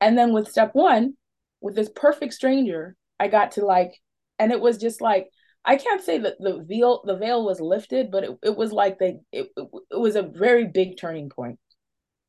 And 0.00 0.16
then 0.16 0.32
with 0.32 0.48
step 0.48 0.70
one, 0.74 1.14
with 1.60 1.74
this 1.74 1.90
perfect 1.94 2.34
stranger, 2.34 2.94
I 3.18 3.26
got 3.26 3.52
to 3.52 3.64
like, 3.64 4.00
and 4.38 4.52
it 4.52 4.60
was 4.60 4.78
just 4.78 5.00
like, 5.00 5.26
I 5.68 5.76
can't 5.76 6.02
say 6.02 6.16
that 6.20 6.40
the 6.40 6.64
veil 6.66 7.02
the 7.04 7.14
veil 7.14 7.44
was 7.44 7.60
lifted, 7.60 8.10
but 8.10 8.24
it, 8.24 8.38
it 8.42 8.56
was 8.56 8.72
like 8.72 8.98
they 8.98 9.18
it, 9.32 9.50
it, 9.54 10.00
was 10.00 10.16
a 10.16 10.22
very 10.22 10.64
big 10.64 10.96
turning 10.96 11.28
point. 11.28 11.58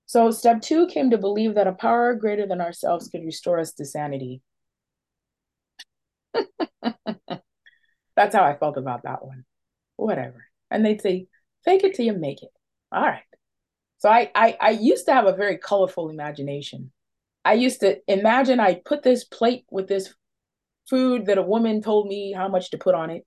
So 0.08 0.30
step 0.32 0.62
two 0.62 0.88
came 0.88 1.12
to 1.12 1.18
believe 1.18 1.56
that 1.56 1.66
a 1.66 1.72
power 1.72 2.14
greater 2.16 2.46
than 2.46 2.60
ourselves 2.60 3.08
could 3.08 3.24
restore 3.24 3.58
us 3.58 3.72
to 3.76 3.86
sanity. 3.86 4.42
That's 6.84 8.36
how 8.36 8.44
I 8.44 8.58
felt 8.58 8.76
about 8.76 9.04
that 9.04 9.24
one. 9.24 9.46
Whatever. 9.96 10.44
And 10.70 10.86
they'd 10.86 11.02
say, 11.02 11.28
fake 11.64 11.86
it 11.86 11.96
till 11.96 12.08
you 12.08 12.14
make 12.14 12.44
it. 12.44 12.52
All 12.92 13.02
right. 13.02 13.24
So 14.00 14.10
I, 14.10 14.30
I 14.36 14.58
I 14.60 14.70
used 14.72 15.06
to 15.06 15.14
have 15.14 15.28
a 15.28 15.34
very 15.34 15.58
colorful 15.58 16.10
imagination. 16.10 16.92
I 17.46 17.54
used 17.54 17.80
to 17.80 18.00
imagine 18.06 18.60
I 18.60 18.82
put 18.84 19.02
this 19.02 19.24
plate 19.24 19.64
with 19.72 19.88
this 19.88 20.14
food 20.90 21.28
that 21.28 21.38
a 21.38 21.42
woman 21.42 21.82
told 21.82 22.08
me 22.08 22.34
how 22.34 22.50
much 22.50 22.72
to 22.72 22.78
put 22.78 22.96
on 22.96 23.12
it. 23.12 23.26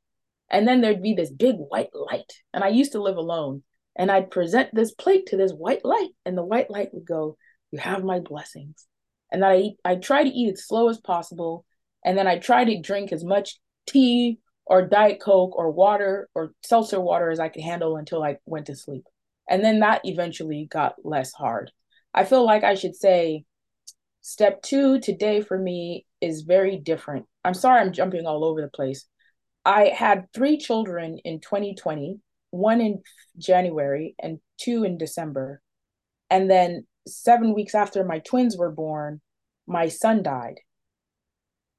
And 0.52 0.68
then 0.68 0.82
there'd 0.82 1.02
be 1.02 1.14
this 1.14 1.30
big 1.30 1.56
white 1.56 1.90
light. 1.94 2.30
And 2.52 2.62
I 2.62 2.68
used 2.68 2.92
to 2.92 3.02
live 3.02 3.16
alone. 3.16 3.62
And 3.96 4.10
I'd 4.10 4.30
present 4.30 4.74
this 4.74 4.92
plate 4.92 5.26
to 5.26 5.36
this 5.36 5.52
white 5.52 5.84
light, 5.84 6.10
and 6.24 6.36
the 6.36 6.44
white 6.44 6.70
light 6.70 6.94
would 6.94 7.04
go, 7.04 7.36
You 7.72 7.78
have 7.78 8.04
my 8.04 8.20
blessings. 8.20 8.86
And 9.30 9.44
I 9.44 9.56
eat, 9.56 9.76
I 9.84 9.96
try 9.96 10.22
to 10.22 10.30
eat 10.30 10.52
as 10.52 10.66
slow 10.66 10.88
as 10.88 10.98
possible. 10.98 11.64
And 12.04 12.16
then 12.16 12.26
I 12.26 12.38
try 12.38 12.64
to 12.64 12.80
drink 12.80 13.12
as 13.12 13.24
much 13.24 13.58
tea 13.86 14.38
or 14.66 14.86
Diet 14.86 15.20
Coke 15.20 15.56
or 15.56 15.70
water 15.70 16.28
or 16.34 16.52
seltzer 16.62 17.00
water 17.00 17.30
as 17.30 17.40
I 17.40 17.48
could 17.48 17.62
handle 17.62 17.96
until 17.96 18.22
I 18.22 18.36
went 18.46 18.66
to 18.66 18.76
sleep. 18.76 19.04
And 19.48 19.64
then 19.64 19.80
that 19.80 20.02
eventually 20.04 20.66
got 20.70 20.94
less 21.04 21.32
hard. 21.32 21.70
I 22.14 22.24
feel 22.24 22.44
like 22.44 22.64
I 22.64 22.74
should 22.74 22.96
say 22.96 23.44
step 24.20 24.62
two 24.62 25.00
today 25.00 25.40
for 25.40 25.58
me 25.58 26.06
is 26.20 26.42
very 26.42 26.78
different. 26.78 27.26
I'm 27.44 27.54
sorry 27.54 27.80
I'm 27.80 27.92
jumping 27.92 28.26
all 28.26 28.44
over 28.44 28.60
the 28.60 28.68
place. 28.68 29.06
I 29.64 29.86
had 29.88 30.26
three 30.34 30.58
children 30.58 31.18
in 31.24 31.40
2020, 31.40 32.18
one 32.50 32.80
in 32.80 33.02
January 33.38 34.14
and 34.20 34.38
two 34.58 34.84
in 34.84 34.98
December. 34.98 35.60
And 36.30 36.50
then 36.50 36.86
seven 37.06 37.54
weeks 37.54 37.74
after 37.74 38.04
my 38.04 38.18
twins 38.20 38.56
were 38.56 38.70
born, 38.70 39.20
my 39.66 39.88
son 39.88 40.22
died. 40.22 40.60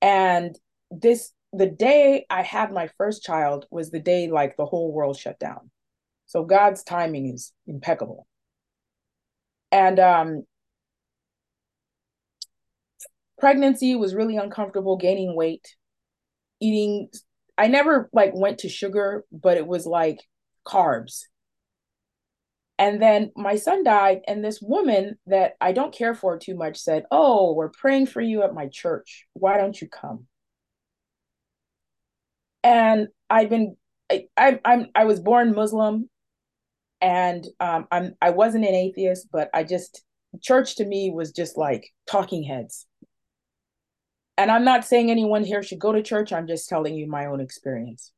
And 0.01 0.57
this, 0.91 1.31
the 1.51 1.67
day 1.67 2.25
I 2.29 2.41
had 2.41 2.71
my 2.71 2.89
first 2.97 3.23
child 3.23 3.65
was 3.69 3.89
the 3.89 3.99
day 3.99 4.29
like 4.29 4.55
the 4.55 4.65
whole 4.65 4.91
world 4.91 5.17
shut 5.17 5.39
down. 5.39 5.71
So 6.25 6.43
God's 6.43 6.83
timing 6.83 7.33
is 7.33 7.51
impeccable. 7.67 8.27
And 9.71 9.99
um, 9.99 10.43
pregnancy 13.39 13.95
was 13.95 14.15
really 14.15 14.37
uncomfortable, 14.37 14.97
gaining 14.97 15.35
weight, 15.35 15.75
eating. 16.61 17.09
I 17.57 17.67
never 17.67 18.09
like 18.13 18.31
went 18.33 18.59
to 18.59 18.69
sugar, 18.69 19.25
but 19.31 19.57
it 19.57 19.67
was 19.67 19.85
like 19.85 20.19
carbs. 20.65 21.23
And 22.79 23.01
then 23.01 23.31
my 23.35 23.55
son 23.55 23.83
died, 23.83 24.21
and 24.27 24.43
this 24.43 24.59
woman 24.61 25.17
that 25.27 25.53
I 25.61 25.73
don't 25.73 25.93
care 25.93 26.15
for 26.15 26.37
too 26.37 26.55
much 26.55 26.77
said, 26.77 27.05
Oh, 27.11 27.53
we're 27.53 27.69
praying 27.69 28.07
for 28.07 28.21
you 28.21 28.41
at 28.43 28.53
my 28.53 28.67
church. 28.67 29.27
Why 29.33 29.57
don't 29.57 29.79
you 29.79 29.87
come? 29.87 30.27
And 32.63 33.09
I've 33.29 33.49
been, 33.49 33.75
I, 34.11 34.25
I, 34.37 34.59
I'm, 34.65 34.87
I 34.95 35.05
was 35.05 35.19
born 35.19 35.53
Muslim, 35.53 36.09
and 37.01 37.45
um, 37.59 37.87
I'm, 37.91 38.15
I 38.21 38.31
wasn't 38.31 38.65
an 38.65 38.73
atheist, 38.73 39.27
but 39.31 39.49
I 39.53 39.63
just, 39.63 40.03
church 40.41 40.77
to 40.77 40.85
me 40.85 41.11
was 41.13 41.31
just 41.31 41.57
like 41.57 41.89
talking 42.07 42.43
heads. 42.43 42.87
And 44.37 44.49
I'm 44.49 44.65
not 44.65 44.85
saying 44.85 45.11
anyone 45.11 45.43
here 45.43 45.61
should 45.61 45.79
go 45.79 45.91
to 45.91 46.01
church, 46.01 46.33
I'm 46.33 46.47
just 46.47 46.67
telling 46.67 46.95
you 46.95 47.07
my 47.07 47.27
own 47.27 47.39
experience. 47.39 48.11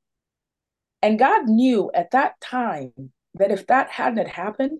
And 1.01 1.19
God 1.19 1.47
knew 1.47 1.91
at 1.93 2.11
that 2.11 2.39
time 2.41 2.93
that 3.35 3.51
if 3.51 3.67
that 3.67 3.89
hadn't 3.89 4.27
happened, 4.27 4.79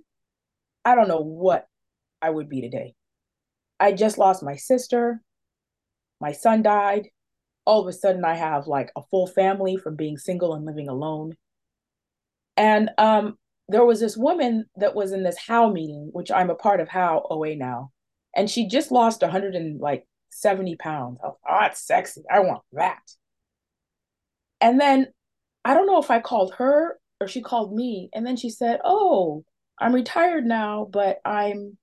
I 0.84 0.96
don't 0.96 1.08
know 1.08 1.22
what 1.22 1.68
I 2.22 2.30
would 2.30 2.50
be 2.50 2.62
today. 2.62 2.96
I 3.80 3.92
just 3.92 4.18
lost 4.18 4.44
my 4.44 4.56
sister. 4.56 5.22
My 6.22 6.32
son 6.32 6.63
died. 6.63 7.10
All 7.65 7.82
of 7.82 7.88
a 7.88 7.94
sudden, 7.94 8.24
I 8.24 8.36
have 8.36 8.68
like 8.68 8.92
a 8.96 9.01
full 9.12 9.27
family 9.27 9.75
from 9.75 9.96
being 9.96 10.18
single 10.18 10.54
and 10.54 10.65
living 10.65 10.88
alone. 10.88 11.36
And 12.56 12.92
um, 12.98 13.38
there 13.68 13.84
was 13.84 14.00
this 14.00 14.15
woman 14.15 14.65
that 14.77 14.96
was 14.96 15.12
in 15.12 15.24
this 15.24 15.38
HOW 15.38 15.72
meeting, 15.72 16.10
which 16.13 16.32
I'm 16.32 16.50
a 16.50 16.56
part 16.56 16.80
of 16.80 16.88
HOW 16.88 17.25
OA 17.30 17.56
now. 17.56 17.92
And 18.36 18.50
she 18.50 18.68
just 18.68 18.92
lost 18.92 19.22
100 19.22 19.56
and 19.56 19.80
like 19.80 20.08
70 20.36 20.75
pounds. 20.75 21.20
oh, 21.24 21.38
that's 21.48 21.86
sexy. 21.86 22.24
I 22.32 22.42
want 22.42 22.62
that. 22.74 23.01
And 24.62 24.80
then 24.80 25.08
I 25.63 25.74
don't 25.74 25.88
know 25.88 26.01
if 26.01 26.12
I 26.12 26.20
called 26.20 26.56
her 26.56 26.98
or 27.20 27.27
she 27.27 27.42
called 27.42 27.74
me. 27.74 28.10
And 28.13 28.25
then 28.25 28.36
she 28.36 28.50
said, 28.50 28.80
Oh, 28.84 29.44
I'm 29.80 29.94
retired 29.94 30.46
now, 30.46 30.88
but 30.92 31.20
I'm, 31.25 31.77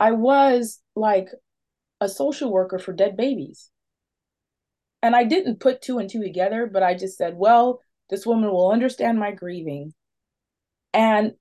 I 0.00 0.12
was 0.12 0.80
like 0.96 1.28
a 2.00 2.08
social 2.08 2.50
worker 2.50 2.78
for 2.78 2.92
dead 2.92 3.16
babies. 3.16 3.70
And 5.02 5.16
I 5.16 5.24
didn't 5.24 5.60
put 5.60 5.82
two 5.82 5.98
and 5.98 6.08
two 6.08 6.22
together, 6.22 6.68
but 6.72 6.82
I 6.82 6.94
just 6.94 7.18
said, 7.18 7.34
Well, 7.36 7.80
this 8.10 8.26
woman 8.26 8.50
will 8.50 8.70
understand 8.70 9.18
my 9.18 9.32
grieving. 9.32 9.94
And 10.94 11.32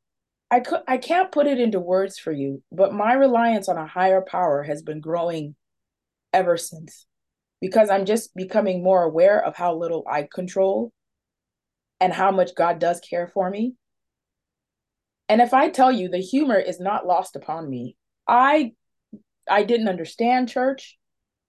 I 0.49 0.59
could 0.59 0.81
I 0.87 0.97
can't 0.97 1.31
put 1.31 1.47
it 1.47 1.59
into 1.59 1.79
words 1.79 2.17
for 2.17 2.31
you, 2.31 2.61
but 2.71 2.93
my 2.93 3.13
reliance 3.13 3.69
on 3.69 3.77
a 3.77 3.87
higher 3.87 4.21
power 4.21 4.63
has 4.63 4.81
been 4.81 4.99
growing 4.99 5.55
ever 6.33 6.57
since 6.57 7.05
because 7.61 7.89
I'm 7.89 8.05
just 8.05 8.35
becoming 8.35 8.83
more 8.83 9.03
aware 9.03 9.43
of 9.43 9.55
how 9.55 9.75
little 9.75 10.03
I 10.09 10.27
control 10.31 10.91
and 11.99 12.11
how 12.11 12.31
much 12.31 12.55
God 12.55 12.79
does 12.79 12.99
care 12.99 13.27
for 13.27 13.49
me. 13.49 13.75
And 15.29 15.39
if 15.39 15.53
I 15.53 15.69
tell 15.69 15.91
you 15.91 16.09
the 16.09 16.17
humor 16.17 16.57
is 16.59 16.79
not 16.79 17.05
lost 17.05 17.35
upon 17.35 17.69
me, 17.69 17.95
I 18.27 18.73
I 19.49 19.63
didn't 19.63 19.87
understand 19.87 20.49
church. 20.49 20.97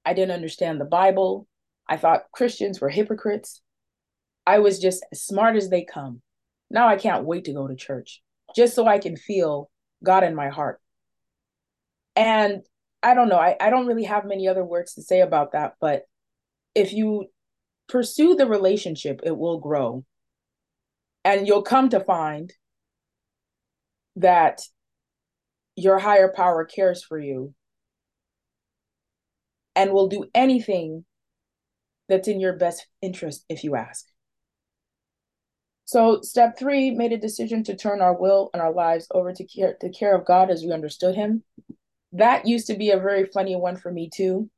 I 0.05 0.15
didn't 0.15 0.35
understand 0.35 0.81
the 0.81 0.85
Bible. 0.85 1.47
I 1.89 1.97
thought 1.97 2.31
Christians 2.33 2.81
were 2.81 2.91
hypocrites. 2.91 3.61
I 4.47 4.59
was 4.59 4.79
just 4.79 5.05
as 5.13 5.23
smart 5.23 5.57
as 5.57 5.71
they 5.71 5.85
come. 5.85 6.21
Now 6.71 6.89
I 6.89 6.97
can't 6.97 7.25
wait 7.25 7.45
to 7.45 7.53
go 7.53 7.67
to 7.67 7.75
church 7.75 8.23
just 8.55 8.75
so 8.75 8.87
I 8.87 8.99
can 8.99 9.17
feel 9.17 9.71
God 10.05 10.25
in 10.25 10.35
my 10.35 10.49
heart. 10.49 10.81
And 12.17 12.63
I 13.03 13.15
don't 13.15 13.29
know. 13.29 13.39
I, 13.39 13.57
I 13.61 13.71
don't 13.71 13.87
really 13.87 14.05
have 14.05 14.25
many 14.25 14.47
other 14.49 14.65
words 14.65 14.95
to 14.95 15.03
say 15.03 15.21
about 15.21 15.53
that, 15.53 15.75
but 15.81 16.05
if 16.75 16.93
you 16.93 17.27
pursue 17.89 18.37
the 18.37 18.47
relationship, 18.47 19.21
it 19.25 19.37
will 19.37 19.59
grow. 19.59 20.05
And 21.25 21.47
you'll 21.47 21.63
come 21.63 21.89
to 21.91 22.01
find 22.01 22.53
that 24.17 24.61
your 25.77 25.99
higher 25.99 26.33
power 26.35 26.65
cares 26.65 27.03
for 27.03 27.19
you 27.19 27.55
and 29.75 29.93
will 29.93 30.09
do 30.09 30.27
anything 30.35 31.05
that's 32.09 32.29
in 32.29 32.41
your 32.41 32.53
best 32.53 32.87
interest 33.01 33.45
if 33.49 33.65
you 33.65 33.75
ask. 33.75 34.07
So, 35.85 36.21
step 36.23 36.59
three 36.59 36.91
made 36.91 37.13
a 37.13 37.19
decision 37.19 37.65
to 37.65 37.77
turn 37.77 38.01
our 38.01 38.15
will 38.15 38.51
and 38.53 38.63
our 38.63 38.73
lives 38.73 39.07
over 39.13 39.33
to 39.33 39.45
care, 39.45 39.77
the 39.81 39.91
care 39.91 40.15
of 40.15 40.25
God 40.25 40.51
as 40.51 40.63
we 40.63 40.73
understood 40.73 41.15
Him 41.15 41.43
that 42.13 42.47
used 42.47 42.67
to 42.67 42.75
be 42.75 42.91
a 42.91 42.99
very 42.99 43.27
funny 43.27 43.57
one 43.57 43.77
for 43.77 43.91
me 43.91 44.11
too. 44.13 44.51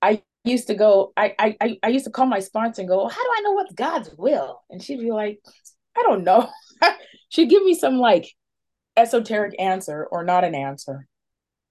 I 0.00 0.22
used 0.44 0.68
to 0.68 0.74
go, 0.74 1.12
I 1.16 1.34
I 1.38 1.78
I 1.82 1.88
used 1.88 2.04
to 2.04 2.10
call 2.10 2.26
my 2.26 2.40
sponsor 2.40 2.82
and 2.82 2.88
go, 2.88 3.08
how 3.08 3.22
do 3.22 3.30
I 3.36 3.40
know 3.42 3.52
what's 3.52 3.74
God's 3.74 4.10
will? 4.16 4.62
And 4.70 4.82
she'd 4.82 5.00
be 5.00 5.10
like, 5.10 5.40
I 5.96 6.02
don't 6.02 6.24
know. 6.24 6.48
she'd 7.28 7.50
give 7.50 7.62
me 7.62 7.74
some 7.74 7.98
like 7.98 8.32
esoteric 8.96 9.54
answer 9.60 10.06
or 10.10 10.24
not 10.24 10.44
an 10.44 10.54
answer. 10.54 11.06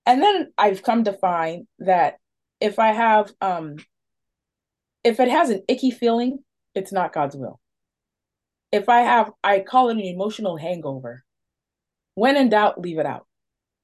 And 0.05 0.21
then 0.21 0.51
I've 0.57 0.83
come 0.83 1.05
to 1.05 1.13
find 1.13 1.67
that 1.79 2.15
if 2.59 2.77
I 2.77 2.89
have 2.89 3.31
um 3.41 3.77
if 5.03 5.19
it 5.19 5.29
has 5.29 5.49
an 5.49 5.63
icky 5.67 5.91
feeling, 5.91 6.39
it's 6.75 6.91
not 6.91 7.13
God's 7.13 7.35
will. 7.35 7.59
If 8.71 8.89
I 8.89 8.99
have, 8.99 9.31
I 9.43 9.61
call 9.61 9.89
it 9.89 9.93
an 9.93 10.01
emotional 10.01 10.57
hangover. 10.57 11.23
When 12.13 12.35
in 12.35 12.49
doubt, 12.49 12.79
leave 12.81 12.99
it 12.99 13.05
out 13.05 13.25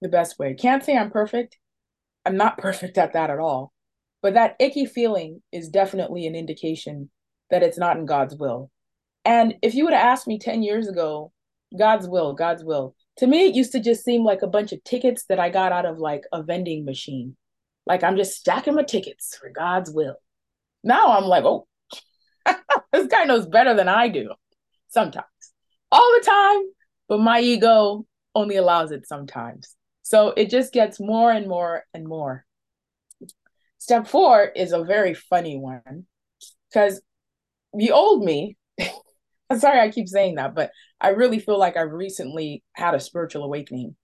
the 0.02 0.10
best 0.10 0.38
way. 0.40 0.54
Can't 0.54 0.84
say 0.84 0.98
I'm 0.98 1.12
perfect. 1.12 1.58
I'm 2.26 2.38
not 2.38 2.58
perfect 2.58 2.98
at 2.98 3.14
that 3.14 3.30
at 3.30 3.40
all. 3.40 3.74
But 4.22 4.34
that 4.34 4.56
icky 4.60 4.86
feeling 4.86 5.42
is 5.52 5.70
definitely 5.70 6.26
an 6.26 6.36
indication 6.36 7.10
that 7.52 7.64
it's 7.64 7.78
not 7.78 7.98
in 7.98 8.06
God's 8.06 8.36
will. 8.36 8.72
And 9.24 9.56
if 9.62 9.76
you 9.76 9.84
would 9.86 9.94
have 9.94 10.06
asked 10.06 10.28
me 10.28 10.40
10 10.40 10.64
years 10.64 10.88
ago, 10.88 11.32
God's 11.78 12.08
will, 12.08 12.34
God's 12.34 12.64
will, 12.64 12.96
to 13.18 13.28
me, 13.28 13.46
it 13.46 13.56
used 13.56 13.72
to 13.74 13.80
just 13.80 14.04
seem 14.04 14.24
like 14.24 14.42
a 14.42 14.48
bunch 14.48 14.72
of 14.72 14.84
tickets 14.84 15.26
that 15.30 15.40
I 15.40 15.50
got 15.50 15.72
out 15.72 15.86
of 15.86 16.00
like 16.00 16.24
a 16.32 16.44
vending 16.44 16.86
machine. 16.86 17.36
Like 17.86 18.04
I'm 18.04 18.18
just 18.18 18.38
stacking 18.38 18.76
my 18.76 18.84
tickets 18.84 19.38
for 19.38 19.50
God's 19.50 19.92
will. 19.92 20.16
Now 20.84 21.18
I'm 21.18 21.26
like, 21.26 21.44
oh, 21.44 21.68
this 22.92 23.08
guy 23.08 23.24
knows 23.24 23.48
better 23.48 23.74
than 23.74 23.88
I 23.88 24.10
do 24.10 24.34
sometimes. 24.88 25.26
all 25.92 26.14
the 26.20 26.26
time, 26.26 26.64
but 27.08 27.20
my 27.20 27.40
ego 27.40 28.06
only 28.34 28.58
allows 28.58 28.92
it 28.92 29.08
sometimes. 29.08 29.76
So 30.06 30.30
it 30.38 30.52
just 30.52 30.72
gets 30.72 31.00
more 31.00 31.32
and 31.32 31.48
more 31.48 31.84
and 31.92 32.08
more. 32.08 32.46
Step 33.80 34.08
four 34.08 34.44
is 34.44 34.72
a 34.72 34.84
very 34.84 35.16
funny 35.16 35.58
one 35.58 36.06
because 36.70 37.02
the 37.74 37.90
old 37.90 38.24
me, 38.24 38.56
I'm 39.50 39.60
sorry 39.60 39.80
I 39.80 39.90
keep 39.90 40.08
saying 40.08 40.36
that, 40.36 40.54
but 40.54 40.70
I 41.02 41.10
really 41.10 41.40
feel 41.40 41.58
like 41.58 41.76
I've 41.76 41.92
recently 41.92 42.64
had 42.74 42.94
a 42.94 43.00
spiritual 43.00 43.46
awakening. 43.46 43.96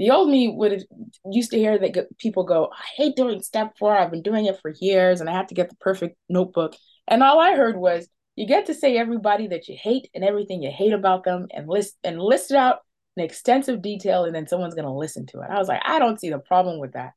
The 0.00 0.10
old 0.10 0.30
me 0.30 0.48
would 0.48 0.72
have 0.72 0.82
used 1.30 1.52
to 1.52 1.58
hear 1.58 1.78
that 1.78 2.18
people 2.18 2.42
go, 2.42 2.68
I 2.76 2.84
hate 2.96 3.14
doing 3.14 3.40
step 3.40 3.78
four. 3.78 3.96
I've 3.96 4.10
been 4.10 4.22
doing 4.22 4.46
it 4.46 4.58
for 4.60 4.74
years 4.80 5.20
and 5.20 5.30
I 5.30 5.34
have 5.34 5.46
to 5.46 5.54
get 5.54 5.70
the 5.70 5.76
perfect 5.76 6.16
notebook. 6.28 6.74
And 7.06 7.22
all 7.22 7.38
I 7.38 7.54
heard 7.54 7.76
was, 7.76 8.08
you 8.34 8.48
get 8.48 8.66
to 8.66 8.74
say 8.74 8.98
everybody 8.98 9.46
that 9.46 9.68
you 9.68 9.76
hate 9.80 10.10
and 10.12 10.24
everything 10.24 10.60
you 10.60 10.72
hate 10.72 10.92
about 10.92 11.22
them 11.22 11.46
and 11.52 11.68
list 11.68 11.96
and 12.02 12.20
list 12.20 12.50
it 12.50 12.56
out 12.56 12.80
in 13.18 13.24
extensive 13.24 13.82
detail, 13.82 14.24
and 14.24 14.34
then 14.34 14.46
someone's 14.46 14.74
gonna 14.74 14.94
listen 14.94 15.26
to 15.26 15.40
it. 15.40 15.50
I 15.50 15.58
was 15.58 15.68
like, 15.68 15.82
I 15.84 15.98
don't 15.98 16.20
see 16.20 16.30
the 16.30 16.38
problem 16.38 16.78
with 16.78 16.92
that. 16.92 17.12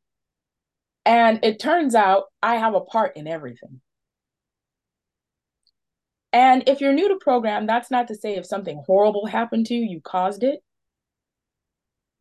And 1.06 1.40
it 1.44 1.60
turns 1.60 1.96
out 1.96 2.26
I 2.44 2.58
have 2.58 2.76
a 2.76 2.82
part 2.82 3.18
in 3.18 3.28
everything. 3.28 3.82
And 6.34 6.64
if 6.68 6.80
you're 6.80 6.94
new 6.94 7.10
to 7.10 7.18
program, 7.20 7.68
that's 7.68 7.92
not 7.92 8.08
to 8.08 8.16
say 8.16 8.36
if 8.36 8.46
something 8.46 8.84
horrible 8.86 9.26
happened 9.26 9.66
to 9.68 9.74
you, 9.74 9.84
you 9.84 10.02
caused 10.02 10.44
it. 10.44 10.60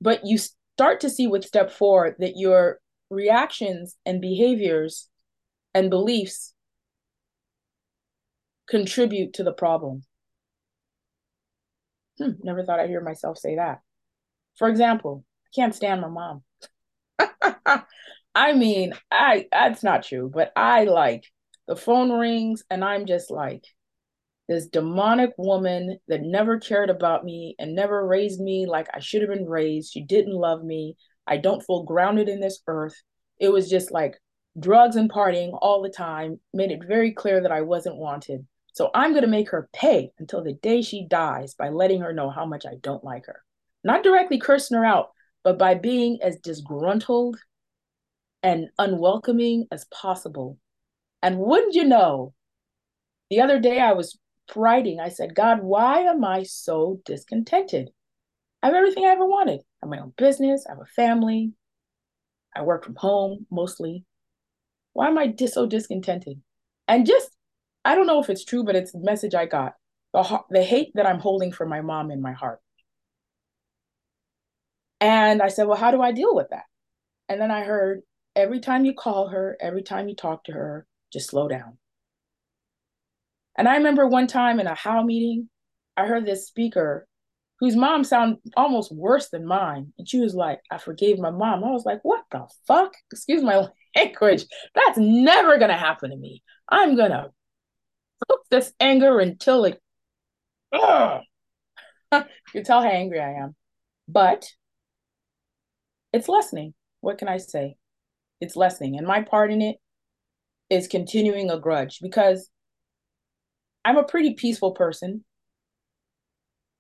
But 0.01 0.25
you 0.25 0.39
start 0.39 1.01
to 1.01 1.11
see 1.11 1.27
with 1.27 1.45
step 1.45 1.71
four 1.71 2.17
that 2.19 2.37
your 2.37 2.81
reactions 3.11 3.97
and 4.07 4.21
behaviors 4.21 5.09
and 5.75 5.91
beliefs 5.91 6.55
contribute 8.69 9.35
to 9.35 9.45
the 9.45 9.53
problem. 9.53 10.03
Hmm, 12.21 12.33
never 12.43 12.65
thought 12.65 12.81
I'd 12.81 12.91
hear 12.91 13.01
myself 13.01 13.39
say 13.39 13.57
that. 13.57 13.81
For 14.59 14.69
example, 14.69 15.25
I 15.47 15.51
can't 15.55 15.75
stand 15.75 16.01
my 16.01 16.09
mom. 16.09 16.43
I 18.35 18.53
mean, 18.53 18.93
I 19.11 19.47
that's 19.51 19.83
not 19.83 20.05
true, 20.05 20.31
but 20.33 20.53
I 20.57 20.85
like 20.85 21.25
the 21.67 21.77
phone 21.77 22.13
rings 22.13 22.65
and 22.71 22.85
I'm 22.85 23.07
just 23.07 23.31
like 23.31 23.65
this 24.49 24.67
demonic 24.67 25.33
woman 25.39 25.99
that 26.09 26.23
never 26.23 26.59
cared 26.59 26.91
about 26.91 27.25
me 27.25 27.55
and 27.59 27.75
never 27.75 28.07
raised 28.07 28.41
me 28.41 28.67
like 28.67 28.89
I 28.95 29.01
should 29.01 29.23
have 29.23 29.31
been 29.31 29.49
raised. 29.49 29.93
She 29.93 30.03
didn't 30.05 30.35
love 30.35 30.65
me. 30.65 30.97
I 31.27 31.37
don't 31.39 31.63
feel 31.65 31.85
grounded 31.85 32.29
in 32.29 32.41
this 32.41 32.61
earth. 32.67 32.97
It 33.39 33.51
was 33.51 33.71
just 33.71 33.93
like 33.93 34.19
drugs 34.59 34.97
and 34.97 35.11
partying 35.11 35.57
all 35.63 35.83
the 35.83 35.91
time, 35.91 36.41
made 36.53 36.73
it 36.73 36.81
very 36.87 37.13
clear 37.13 37.43
that 37.43 37.53
I 37.53 37.63
wasn't 37.63 37.97
wanted. 37.97 38.47
So 38.73 38.91
I'm 38.95 39.11
going 39.11 39.25
to 39.25 39.29
make 39.29 39.51
her 39.51 39.69
pay 39.73 40.13
until 40.19 40.43
the 40.43 40.53
day 40.53 40.83
she 40.83 41.07
dies 41.07 41.55
by 41.55 41.71
letting 41.71 42.01
her 42.01 42.13
know 42.13 42.31
how 42.31 42.47
much 42.47 42.65
I 42.67 42.77
don't 42.81 43.05
like 43.05 43.27
her. 43.27 43.43
Not 43.83 44.03
directly 44.03 44.39
cursing 44.39 44.77
her 44.77 44.85
out, 44.85 45.11
but 45.43 45.59
by 45.59 45.75
being 45.75 46.23
as 46.23 46.37
disgruntled 46.37 47.39
and 48.43 48.69
unwelcoming 48.79 49.67
as 49.71 49.87
possible. 49.87 50.59
And 51.23 51.39
wouldn't 51.39 51.75
you 51.75 51.85
know, 51.85 52.35
the 53.29 53.41
other 53.41 53.59
day 53.59 53.81
I 53.81 53.93
was 53.93 54.19
writing, 54.55 55.01
I 55.01 55.09
said, 55.09 55.35
God, 55.35 55.63
why 55.63 56.01
am 56.01 56.25
I 56.25 56.43
so 56.45 57.01
discontented? 57.05 57.91
I 58.63 58.67
have 58.67 58.75
everything 58.75 59.05
I 59.05 59.11
ever 59.11 59.27
wanted. 59.27 59.61
I 59.61 59.87
have 59.87 59.91
my 59.91 59.99
own 59.99 60.13
business, 60.17 60.67
I 60.67 60.73
have 60.73 60.81
a 60.81 60.87
family, 60.87 61.53
I 62.55 62.63
work 62.63 62.85
from 62.85 62.97
home 62.97 63.47
mostly. 63.51 64.05
Why 64.93 65.09
am 65.09 65.19
I 65.19 65.35
so 65.47 65.67
discontented? 65.67 66.41
And 66.89 67.07
just, 67.07 67.31
I 67.85 67.95
don't 67.95 68.07
know 68.07 68.23
if 68.23 68.31
it's 68.31 68.45
true, 68.45 68.65
but 68.65 68.77
it's 68.77 68.93
the 68.93 69.01
message 69.01 69.35
I 69.35 69.47
got 69.47 69.75
the, 70.13 70.41
the 70.51 70.63
hate 70.63 70.93
that 70.95 71.07
I'm 71.07 71.21
holding 71.21 71.53
for 71.53 71.67
my 71.67 71.81
mom 71.81 72.11
in 72.11 72.21
my 72.21 72.33
heart. 72.33 72.61
And 75.01 75.41
I 75.41 75.49
said, 75.49 75.67
Well, 75.67 75.79
how 75.79 75.91
do 75.91 76.03
I 76.03 76.13
deal 76.13 76.35
with 76.35 76.49
that? 76.51 76.65
And 77.29 77.41
then 77.41 77.51
I 77.51 77.63
heard 77.63 78.03
every 78.37 78.61
time 78.61 78.85
you 78.85 78.93
call 78.93 79.29
her, 79.29 79.57
every 79.61 79.83
time 79.83 80.09
you 80.09 80.15
talk 80.15 80.45
to 80.45 80.53
her, 80.53 80.87
just 81.13 81.31
slow 81.31 81.49
down. 81.49 81.79
And 83.57 83.69
I 83.69 83.77
remember 83.77 84.07
one 84.07 84.27
time 84.27 84.61
in 84.61 84.67
a 84.67 84.75
HOW 84.75 85.03
meeting, 85.03 85.49
I 85.97 86.07
heard 86.07 86.27
this 86.27 86.47
speaker 86.47 87.07
whose 87.59 87.77
mom 87.77 88.05
sounded 88.05 88.39
almost 88.57 88.93
worse 88.93 89.29
than 89.29 89.47
mine. 89.47 89.93
And 89.99 90.09
she 90.09 90.19
was 90.19 90.35
like, 90.35 90.61
I 90.71 90.79
forgave 90.79 91.19
my 91.19 91.31
mom. 91.31 91.63
I 91.63 91.71
was 91.71 91.85
like, 91.85 92.01
what 92.03 92.25
the 92.31 92.47
fuck? 92.67 92.93
Excuse 93.13 93.43
my 93.43 93.69
language. 93.97 94.47
That's 94.75 94.99
never 94.99 95.59
going 95.59 95.71
to 95.71 95.77
happen 95.77 96.11
to 96.11 96.17
me. 96.17 96.43
I'm 96.69 96.97
going 96.97 97.11
to 97.11 97.31
this 98.51 98.73
anger 98.81 99.19
until 99.19 99.65
it, 99.65 99.81
ugh. 100.73 101.23
you 102.13 102.23
can 102.53 102.65
tell 102.65 102.83
how 102.83 102.89
angry 102.89 103.21
I 103.21 103.33
am. 103.33 103.55
But 104.09 104.47
it's 106.13 106.29
lessening. 106.29 106.75
What 107.01 107.19
can 107.19 107.29
I 107.29 107.39
say? 107.39 107.77
It's 108.41 108.57
lessening. 108.57 108.97
And 108.97 109.07
my 109.07 109.23
part 109.23 109.53
in 109.53 109.63
it 109.63 109.77
is 110.69 110.89
continuing 110.89 111.51
a 111.51 111.59
grudge 111.59 111.99
because 112.01 112.51
I'm 113.85 113.97
a 113.97 114.05
pretty 114.05 114.35
peaceful 114.35 114.73
person. 114.73 115.25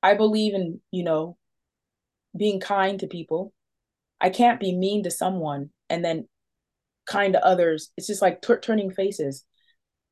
I 0.02 0.14
believe 0.14 0.54
in, 0.54 0.80
you 0.90 1.04
know, 1.04 1.36
being 2.36 2.60
kind 2.60 2.98
to 3.00 3.06
people. 3.06 3.52
I 4.20 4.30
can't 4.30 4.60
be 4.60 4.74
mean 4.74 5.02
to 5.04 5.10
someone 5.10 5.70
and 5.88 6.04
then 6.04 6.28
kind 7.06 7.32
to 7.32 7.44
others. 7.44 7.90
It's 7.96 8.06
just 8.06 8.22
like 8.22 8.42
t- 8.42 8.54
turning 8.62 8.90
faces. 8.90 9.44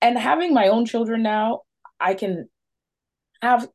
And 0.00 0.18
having 0.18 0.54
my 0.54 0.68
own 0.68 0.86
children 0.86 1.22
now, 1.22 1.62
I 2.00 2.14
can 2.14 2.48
have 3.42 3.68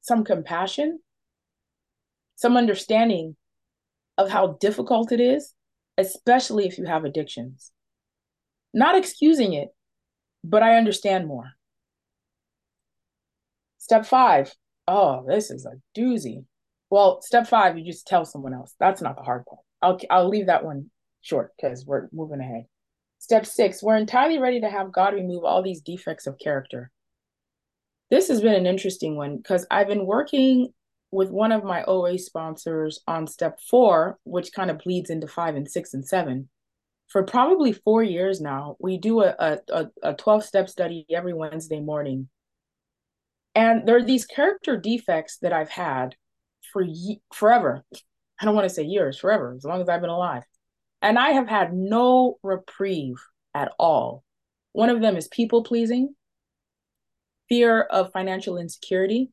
some 0.00 0.24
compassion, 0.24 0.98
some 2.36 2.56
understanding 2.56 3.36
of 4.18 4.28
how 4.28 4.58
difficult 4.60 5.12
it 5.12 5.20
is, 5.20 5.54
especially 5.98 6.66
if 6.66 6.78
you 6.78 6.84
have 6.84 7.04
addictions. 7.04 7.70
Not 8.74 8.96
excusing 8.96 9.52
it, 9.52 9.68
but 10.42 10.62
I 10.62 10.76
understand 10.76 11.26
more. 11.26 11.52
Step 13.78 14.06
five, 14.06 14.52
oh, 14.88 15.24
this 15.26 15.50
is 15.50 15.66
a 15.66 15.80
doozy. 15.98 16.44
Well, 16.90 17.20
step 17.22 17.46
five, 17.46 17.78
you 17.78 17.84
just 17.84 18.06
tell 18.06 18.24
someone 18.24 18.54
else. 18.54 18.74
That's 18.78 19.02
not 19.02 19.16
the 19.16 19.22
hard 19.22 19.44
part. 19.46 19.60
I'll 19.80 20.00
I'll 20.10 20.28
leave 20.28 20.46
that 20.46 20.64
one 20.64 20.90
short 21.20 21.52
because 21.56 21.84
we're 21.86 22.08
moving 22.12 22.40
ahead. 22.40 22.66
Step 23.22 23.46
six, 23.46 23.84
we're 23.84 23.96
entirely 23.96 24.40
ready 24.40 24.60
to 24.60 24.68
have 24.68 24.90
God 24.90 25.14
remove 25.14 25.44
all 25.44 25.62
these 25.62 25.80
defects 25.80 26.26
of 26.26 26.40
character. 26.40 26.90
This 28.10 28.26
has 28.26 28.40
been 28.40 28.56
an 28.56 28.66
interesting 28.66 29.16
one 29.16 29.36
because 29.36 29.64
I've 29.70 29.86
been 29.86 30.06
working 30.06 30.72
with 31.12 31.30
one 31.30 31.52
of 31.52 31.62
my 31.62 31.84
OA 31.84 32.18
sponsors 32.18 32.98
on 33.06 33.28
step 33.28 33.60
four, 33.70 34.18
which 34.24 34.52
kind 34.52 34.72
of 34.72 34.80
bleeds 34.80 35.08
into 35.08 35.28
five 35.28 35.54
and 35.54 35.70
six 35.70 35.94
and 35.94 36.04
seven. 36.04 36.48
For 37.06 37.22
probably 37.22 37.72
four 37.72 38.02
years 38.02 38.40
now, 38.40 38.74
we 38.80 38.98
do 38.98 39.22
a, 39.22 39.60
a, 39.68 39.86
a 40.02 40.14
12 40.14 40.44
step 40.44 40.68
study 40.68 41.06
every 41.08 41.32
Wednesday 41.32 41.78
morning. 41.78 42.28
And 43.54 43.86
there 43.86 43.98
are 43.98 44.02
these 44.02 44.26
character 44.26 44.76
defects 44.76 45.38
that 45.42 45.52
I've 45.52 45.70
had 45.70 46.16
for 46.72 46.82
ye- 46.82 47.22
forever. 47.32 47.84
I 48.40 48.46
don't 48.46 48.56
want 48.56 48.68
to 48.68 48.74
say 48.74 48.82
years, 48.82 49.16
forever, 49.16 49.54
as 49.56 49.62
long 49.62 49.80
as 49.80 49.88
I've 49.88 50.00
been 50.00 50.10
alive. 50.10 50.42
And 51.02 51.18
I 51.18 51.30
have 51.32 51.48
had 51.48 51.74
no 51.74 52.38
reprieve 52.42 53.16
at 53.54 53.72
all. 53.78 54.24
One 54.72 54.88
of 54.88 55.02
them 55.02 55.16
is 55.16 55.28
people 55.28 55.64
pleasing, 55.64 56.14
fear 57.48 57.82
of 57.82 58.12
financial 58.12 58.56
insecurity, 58.56 59.30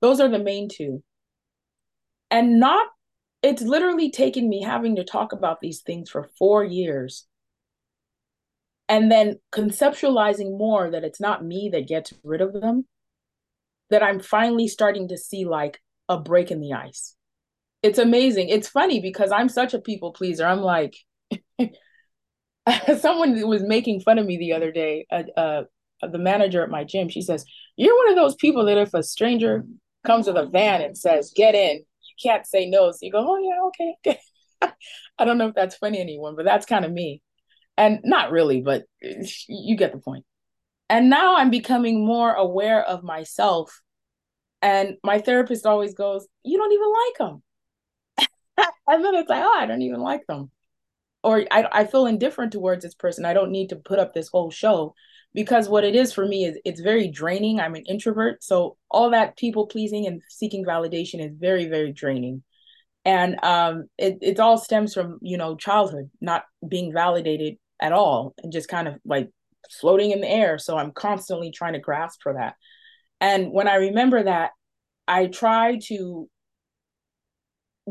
those 0.00 0.20
are 0.20 0.28
the 0.28 0.38
main 0.38 0.68
two. 0.68 1.02
And 2.30 2.58
not, 2.58 2.86
it's 3.42 3.62
literally 3.62 4.10
taken 4.10 4.48
me 4.48 4.62
having 4.62 4.96
to 4.96 5.04
talk 5.04 5.32
about 5.32 5.60
these 5.60 5.80
things 5.80 6.10
for 6.10 6.30
four 6.38 6.64
years. 6.64 7.26
And 8.88 9.10
then 9.10 9.38
conceptualizing 9.52 10.58
more 10.58 10.90
that 10.90 11.04
it's 11.04 11.20
not 11.20 11.44
me 11.44 11.70
that 11.72 11.86
gets 11.86 12.12
rid 12.24 12.40
of 12.40 12.52
them, 12.52 12.86
that 13.90 14.02
I'm 14.02 14.20
finally 14.20 14.68
starting 14.68 15.08
to 15.08 15.18
see 15.18 15.44
like 15.44 15.80
a 16.08 16.18
break 16.18 16.50
in 16.50 16.60
the 16.60 16.72
ice. 16.72 17.14
It's 17.82 17.98
amazing. 17.98 18.48
It's 18.48 18.68
funny 18.68 19.00
because 19.00 19.32
I'm 19.32 19.48
such 19.48 19.74
a 19.74 19.80
people 19.80 20.12
pleaser. 20.12 20.46
I'm 20.46 20.60
like, 20.60 20.96
someone 22.98 23.46
was 23.48 23.62
making 23.62 24.00
fun 24.00 24.18
of 24.18 24.26
me 24.26 24.36
the 24.36 24.52
other 24.52 24.70
day. 24.70 25.06
Uh, 25.10 25.22
uh, 25.36 25.62
the 26.02 26.18
manager 26.18 26.62
at 26.62 26.70
my 26.70 26.84
gym, 26.84 27.08
she 27.08 27.22
says, 27.22 27.44
"You're 27.76 27.96
one 27.96 28.10
of 28.10 28.16
those 28.16 28.34
people 28.34 28.66
that 28.66 28.78
if 28.78 28.94
a 28.94 29.02
stranger 29.02 29.64
comes 30.06 30.26
with 30.26 30.36
a 30.36 30.46
van 30.46 30.80
and 30.80 30.96
says, 30.96 31.32
get 31.34 31.54
in. 31.54 31.78
You 31.78 32.14
can't 32.22 32.46
say 32.46 32.66
no. 32.66 32.90
So 32.90 32.98
you 33.02 33.12
go, 33.12 33.26
oh, 33.26 33.38
yeah, 33.38 33.88
okay. 34.02 34.18
I 35.18 35.24
don't 35.24 35.38
know 35.38 35.48
if 35.48 35.54
that's 35.54 35.76
funny 35.76 36.00
anyone, 36.00 36.36
but 36.36 36.44
that's 36.44 36.66
kind 36.66 36.84
of 36.84 36.92
me. 36.92 37.22
And 37.76 38.00
not 38.04 38.30
really, 38.30 38.60
but 38.60 38.84
you 39.00 39.76
get 39.76 39.92
the 39.92 39.98
point. 39.98 40.24
And 40.88 41.08
now 41.08 41.36
I'm 41.36 41.50
becoming 41.50 42.04
more 42.04 42.32
aware 42.32 42.82
of 42.82 43.02
myself. 43.02 43.80
And 44.60 44.96
my 45.02 45.20
therapist 45.20 45.64
always 45.64 45.94
goes, 45.94 46.26
You 46.44 46.58
don't 46.58 46.72
even 46.72 46.88
like 46.88 47.18
them. 47.18 47.42
and 48.86 49.04
then 49.04 49.14
it's 49.14 49.28
like, 49.30 49.42
Oh, 49.44 49.58
I 49.58 49.66
don't 49.66 49.82
even 49.82 50.00
like 50.00 50.26
them. 50.26 50.50
or 51.22 51.44
I, 51.50 51.66
I 51.72 51.84
feel 51.84 52.06
indifferent 52.06 52.52
towards 52.52 52.84
this 52.84 52.94
person. 52.94 53.24
I 53.24 53.34
don't 53.34 53.52
need 53.52 53.70
to 53.70 53.76
put 53.76 53.98
up 53.98 54.14
this 54.14 54.28
whole 54.28 54.50
show 54.50 54.94
because 55.34 55.68
what 55.68 55.84
it 55.84 55.94
is 55.96 56.12
for 56.12 56.26
me 56.26 56.44
is 56.44 56.58
it's 56.64 56.80
very 56.80 57.08
draining. 57.08 57.60
I'm 57.60 57.74
an 57.74 57.84
introvert. 57.86 58.42
So 58.44 58.76
all 58.90 59.10
that 59.10 59.36
people 59.36 59.66
pleasing 59.66 60.06
and 60.06 60.22
seeking 60.28 60.64
validation 60.64 61.24
is 61.24 61.32
very, 61.38 61.66
very 61.66 61.92
draining. 61.92 62.42
And 63.04 63.42
um, 63.44 63.86
it, 63.98 64.18
it 64.22 64.40
all 64.40 64.58
stems 64.58 64.92
from, 64.94 65.18
you 65.22 65.38
know, 65.38 65.56
childhood, 65.56 66.10
not 66.20 66.44
being 66.66 66.92
validated 66.92 67.56
at 67.80 67.92
all 67.92 68.34
and 68.42 68.52
just 68.52 68.68
kind 68.68 68.88
of 68.88 68.96
like 69.04 69.30
floating 69.80 70.10
in 70.10 70.20
the 70.20 70.28
air. 70.30 70.58
So 70.58 70.76
I'm 70.76 70.92
constantly 70.92 71.50
trying 71.50 71.74
to 71.74 71.78
grasp 71.78 72.20
for 72.22 72.34
that. 72.34 72.56
And 73.20 73.52
when 73.52 73.68
I 73.68 73.76
remember 73.76 74.22
that, 74.24 74.50
I 75.08 75.26
try 75.26 75.78
to 75.86 76.28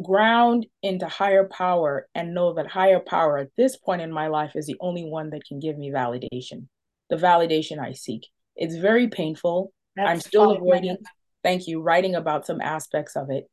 ground 0.01 0.65
into 0.83 1.07
higher 1.07 1.47
power 1.51 2.07
and 2.15 2.33
know 2.33 2.53
that 2.53 2.67
higher 2.67 2.99
power 2.99 3.37
at 3.37 3.49
this 3.57 3.75
point 3.77 4.01
in 4.01 4.11
my 4.11 4.27
life 4.27 4.51
is 4.55 4.65
the 4.65 4.77
only 4.79 5.03
one 5.03 5.29
that 5.31 5.45
can 5.45 5.59
give 5.59 5.77
me 5.77 5.91
validation, 5.91 6.67
the 7.09 7.15
validation 7.15 7.79
I 7.79 7.93
seek. 7.93 8.27
It's 8.55 8.75
very 8.75 9.07
painful. 9.07 9.73
That's 9.95 10.09
I'm 10.09 10.19
still 10.19 10.51
avoiding, 10.51 10.97
thank 11.43 11.67
you, 11.67 11.81
writing 11.81 12.15
about 12.15 12.45
some 12.45 12.61
aspects 12.61 13.15
of 13.15 13.29
it, 13.29 13.45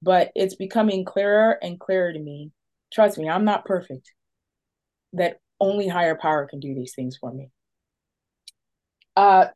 but 0.00 0.30
it's 0.34 0.54
becoming 0.54 1.04
clearer 1.04 1.58
and 1.62 1.78
clearer 1.78 2.12
to 2.12 2.18
me. 2.18 2.50
Trust 2.92 3.18
me, 3.18 3.28
I'm 3.28 3.44
not 3.44 3.64
perfect. 3.64 4.12
That 5.12 5.38
only 5.60 5.88
higher 5.88 6.18
power 6.20 6.46
can 6.46 6.60
do 6.60 6.74
these 6.74 6.94
things 6.94 7.16
for 7.20 7.32
me. 7.32 7.50
Uh, 9.14 9.46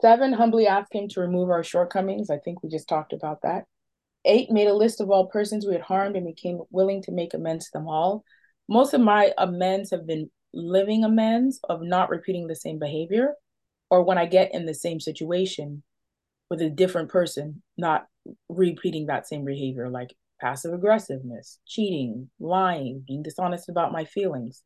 seven, 0.00 0.32
humbly 0.32 0.66
ask 0.66 0.94
him 0.94 1.08
to 1.08 1.20
remove 1.20 1.50
our 1.50 1.64
shortcomings. 1.64 2.30
I 2.30 2.38
think 2.38 2.62
we 2.62 2.68
just 2.68 2.88
talked 2.88 3.12
about 3.12 3.42
that. 3.42 3.64
Eight, 4.24 4.50
made 4.50 4.68
a 4.68 4.74
list 4.74 5.00
of 5.00 5.10
all 5.10 5.26
persons 5.26 5.66
we 5.66 5.72
had 5.72 5.82
harmed 5.82 6.16
and 6.16 6.26
became 6.26 6.60
willing 6.70 7.02
to 7.02 7.12
make 7.12 7.34
amends 7.34 7.66
to 7.66 7.70
them 7.74 7.88
all. 7.88 8.24
Most 8.68 8.92
of 8.92 9.00
my 9.00 9.32
amends 9.38 9.90
have 9.90 10.06
been 10.06 10.30
living 10.52 11.04
amends 11.04 11.60
of 11.68 11.82
not 11.82 12.10
repeating 12.10 12.46
the 12.46 12.54
same 12.54 12.78
behavior, 12.78 13.34
or 13.90 14.02
when 14.04 14.18
I 14.18 14.26
get 14.26 14.54
in 14.54 14.66
the 14.66 14.74
same 14.74 15.00
situation 15.00 15.82
with 16.50 16.60
a 16.60 16.70
different 16.70 17.08
person, 17.08 17.62
not 17.78 18.06
repeating 18.48 19.06
that 19.06 19.26
same 19.26 19.44
behavior, 19.44 19.88
like 19.88 20.14
passive 20.40 20.72
aggressiveness, 20.72 21.58
cheating, 21.66 22.30
lying, 22.38 23.04
being 23.06 23.22
dishonest 23.22 23.68
about 23.68 23.92
my 23.92 24.04
feelings. 24.04 24.62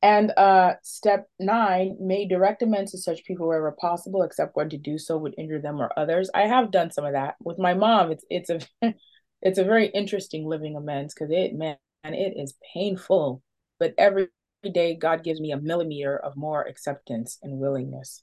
And 0.00 0.32
uh, 0.36 0.74
step 0.82 1.28
nine, 1.40 1.96
made 2.00 2.28
direct 2.28 2.62
amends 2.62 2.92
to 2.92 2.98
such 2.98 3.24
people 3.24 3.48
wherever 3.48 3.72
possible, 3.72 4.22
except 4.22 4.54
when 4.54 4.68
to 4.70 4.78
do 4.78 4.96
so 4.96 5.18
would 5.18 5.34
injure 5.36 5.60
them 5.60 5.80
or 5.80 5.90
others. 5.96 6.30
I 6.34 6.42
have 6.42 6.70
done 6.70 6.92
some 6.92 7.04
of 7.04 7.14
that 7.14 7.34
with 7.42 7.58
my 7.58 7.74
mom. 7.74 8.12
It's 8.12 8.24
it's 8.30 8.50
a 8.50 8.60
it's 9.42 9.58
a 9.58 9.64
very 9.64 9.86
interesting 9.88 10.46
living 10.46 10.76
amends 10.76 11.14
because 11.14 11.30
it 11.32 11.54
man 11.54 11.76
it 12.04 12.34
is 12.36 12.54
painful, 12.74 13.42
but 13.80 13.94
every 13.98 14.28
day 14.72 14.94
God 14.94 15.24
gives 15.24 15.40
me 15.40 15.50
a 15.50 15.60
millimeter 15.60 16.16
of 16.16 16.36
more 16.36 16.62
acceptance 16.62 17.38
and 17.42 17.58
willingness. 17.58 18.22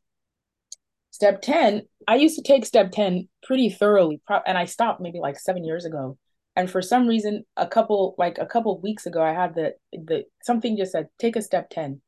Step 1.11 1.41
10, 1.41 1.83
I 2.07 2.15
used 2.15 2.35
to 2.35 2.41
take 2.41 2.65
step 2.65 2.91
10 2.91 3.29
pretty 3.43 3.69
thoroughly, 3.69 4.21
and 4.45 4.57
I 4.57 4.65
stopped 4.65 4.99
maybe 5.01 5.19
like 5.19 5.39
seven 5.39 5.63
years 5.63 5.85
ago 5.85 6.17
and 6.55 6.69
for 6.69 6.81
some 6.81 7.07
reason 7.07 7.43
a 7.57 7.67
couple 7.67 8.15
like 8.17 8.37
a 8.37 8.45
couple 8.45 8.79
weeks 8.81 9.05
ago 9.05 9.21
i 9.21 9.33
had 9.33 9.55
the 9.55 9.73
the 9.91 10.23
something 10.43 10.77
just 10.77 10.91
said 10.91 11.07
take 11.19 11.35
a 11.35 11.41
step 11.41 11.69
10 11.69 12.01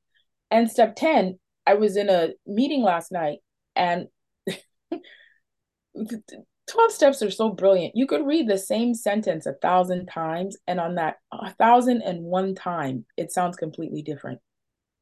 and 0.52 0.70
step 0.70 0.96
10 0.96 1.38
i 1.66 1.74
was 1.74 1.98
in 1.98 2.10
a 2.10 2.30
meeting 2.46 2.82
last 2.82 3.12
night 3.12 3.40
and 3.76 4.08
12 6.68 6.92
steps 6.92 7.22
are 7.22 7.32
so 7.32 7.50
brilliant. 7.50 7.96
You 7.96 8.08
could 8.08 8.26
read 8.26 8.48
the 8.48 8.58
same 8.58 8.94
sentence 8.94 9.46
a 9.46 9.54
thousand 9.54 10.08
times 10.08 10.58
and 10.68 10.80
on 10.80 10.96
that 10.96 11.16
a 11.32 11.54
thousand 11.54 12.02
and 12.02 12.24
one 12.24 12.56
time 12.56 13.06
it 13.16 13.32
sounds 13.32 13.56
completely 13.56 14.02
different. 14.02 14.40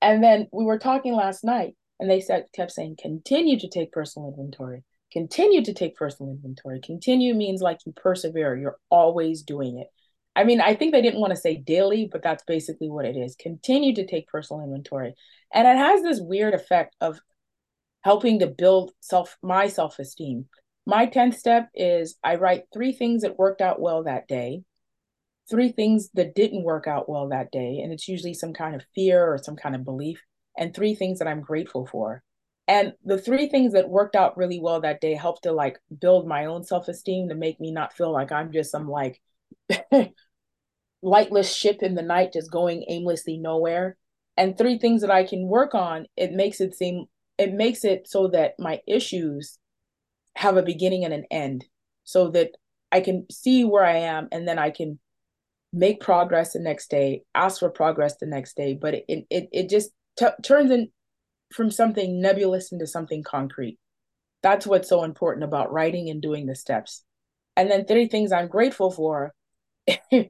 And 0.02 0.24
then 0.24 0.48
we 0.54 0.64
were 0.64 0.78
talking 0.78 1.16
last 1.16 1.44
night 1.44 1.76
and 2.00 2.10
they 2.10 2.22
said 2.22 2.46
kept 2.54 2.72
saying 2.72 2.98
continue 3.02 3.60
to 3.60 3.68
take 3.68 3.92
personal 3.92 4.30
inventory 4.30 4.84
Continue 5.16 5.64
to 5.64 5.74
take 5.74 5.96
personal 5.96 6.34
inventory. 6.34 6.82
Continue 6.82 7.34
means 7.34 7.62
like 7.62 7.80
you 7.86 7.94
persevere, 7.94 8.58
you're 8.58 8.78
always 8.90 9.44
doing 9.44 9.80
it. 9.80 9.88
I 10.36 10.44
mean, 10.44 10.60
I 10.60 10.76
think 10.76 10.92
they 10.92 11.02
didn't 11.02 11.22
want 11.22 11.32
to 11.32 11.40
say 11.40 11.56
daily, 11.56 12.10
but 12.12 12.22
that's 12.22 12.44
basically 12.44 12.90
what 12.90 13.06
it 13.06 13.16
is. 13.16 13.38
Continue 13.40 13.96
to 13.96 14.06
take 14.06 14.28
personal 14.28 14.62
inventory. 14.62 15.16
And 15.54 15.66
it 15.66 15.78
has 15.78 16.04
this 16.04 16.20
weird 16.20 16.54
effect 16.54 16.98
of 17.00 17.22
helping 18.02 18.40
to 18.40 18.48
build 18.48 18.92
self 19.00 19.38
my 19.42 19.70
self-esteem. 19.70 20.48
My 20.86 21.06
10th 21.08 21.38
step 21.38 21.70
is 21.74 22.18
I 22.22 22.36
write 22.36 22.66
three 22.74 22.92
things 22.92 23.22
that 23.22 23.40
worked 23.40 23.62
out 23.62 23.80
well 23.80 24.04
that 24.04 24.28
day, 24.28 24.64
three 25.50 25.72
things 25.72 26.10
that 26.16 26.36
didn't 26.36 26.64
work 26.64 26.88
out 26.88 27.08
well 27.08 27.30
that 27.30 27.52
day, 27.52 27.80
and 27.82 27.94
it's 27.94 28.10
usually 28.10 28.34
some 28.34 28.52
kind 28.52 28.76
of 28.76 28.84
fear 28.94 29.26
or 29.26 29.38
some 29.38 29.56
kind 29.56 29.76
of 29.76 29.86
belief, 29.86 30.22
and 30.58 30.74
three 30.76 30.94
things 30.94 31.20
that 31.20 31.28
I'm 31.30 31.40
grateful 31.40 31.88
for. 31.88 32.22
And 32.68 32.94
the 33.04 33.18
three 33.18 33.48
things 33.48 33.74
that 33.74 33.90
worked 33.90 34.16
out 34.16 34.38
really 34.38 34.60
well 34.60 34.82
that 34.82 35.02
day 35.02 35.14
helped 35.14 35.44
to 35.44 35.52
like 35.52 35.80
build 36.00 36.28
my 36.28 36.46
own 36.46 36.64
self-esteem 36.64 37.30
to 37.30 37.36
make 37.36 37.60
me 37.60 37.72
not 37.72 37.94
feel 37.94 38.12
like 38.12 38.32
I'm 38.32 38.52
just 38.52 38.72
some 38.72 38.90
like 38.90 39.22
lightless 41.02 41.56
ship 41.56 41.84
in 41.84 41.94
the 41.94 42.02
night 42.02 42.34
just 42.34 42.52
going 42.52 42.86
aimlessly 42.90 43.38
nowhere. 43.38 43.98
And 44.38 44.58
three 44.58 44.80
things 44.80 45.02
that 45.02 45.12
I 45.12 45.24
can 45.24 45.48
work 45.48 45.76
on, 45.76 46.08
it 46.18 46.34
makes 46.34 46.60
it 46.60 46.76
seem 46.76 47.06
it 47.38 47.54
makes 47.54 47.84
it 47.84 48.08
so 48.08 48.30
that 48.30 48.54
my 48.58 48.82
issues 48.88 49.60
have 50.36 50.58
a 50.58 50.64
beginning 50.64 51.04
and 51.06 51.14
an 51.14 51.26
end 51.30 51.66
so 52.04 52.30
that 52.32 52.52
I 52.92 53.02
can 53.02 53.26
see 53.30 53.66
where 53.66 53.86
I 53.86 53.98
am 53.98 54.28
and 54.32 54.48
then 54.48 54.58
I 54.58 54.70
can 54.70 55.00
make 55.74 56.00
progress 56.00 56.54
the 56.54 56.60
next 56.60 56.90
day, 56.90 57.24
ask 57.36 57.60
for 57.60 57.70
progress 57.70 58.16
the 58.18 58.26
next 58.26 58.56
day, 58.56 58.74
but 58.74 58.96
it 58.96 59.26
it 59.30 59.50
it 59.52 59.70
just 59.70 59.92
t- 60.18 60.28
turns 60.44 60.72
in 60.72 60.90
from 61.54 61.72
something 61.72 62.22
nebulous 62.22 62.72
into 62.72 62.88
something 62.88 63.24
concrete. 63.24 63.80
That's 64.42 64.68
what's 64.68 64.90
so 64.90 65.04
important 65.04 65.44
about 65.44 65.72
writing 65.72 66.10
and 66.10 66.22
doing 66.22 66.46
the 66.46 66.56
steps. 66.56 67.04
And 67.56 67.70
then 67.70 67.86
three 67.86 68.08
things 68.08 68.32
I'm 68.32 68.48
grateful 68.48 68.92
for. 68.92 69.34
I 70.12 70.28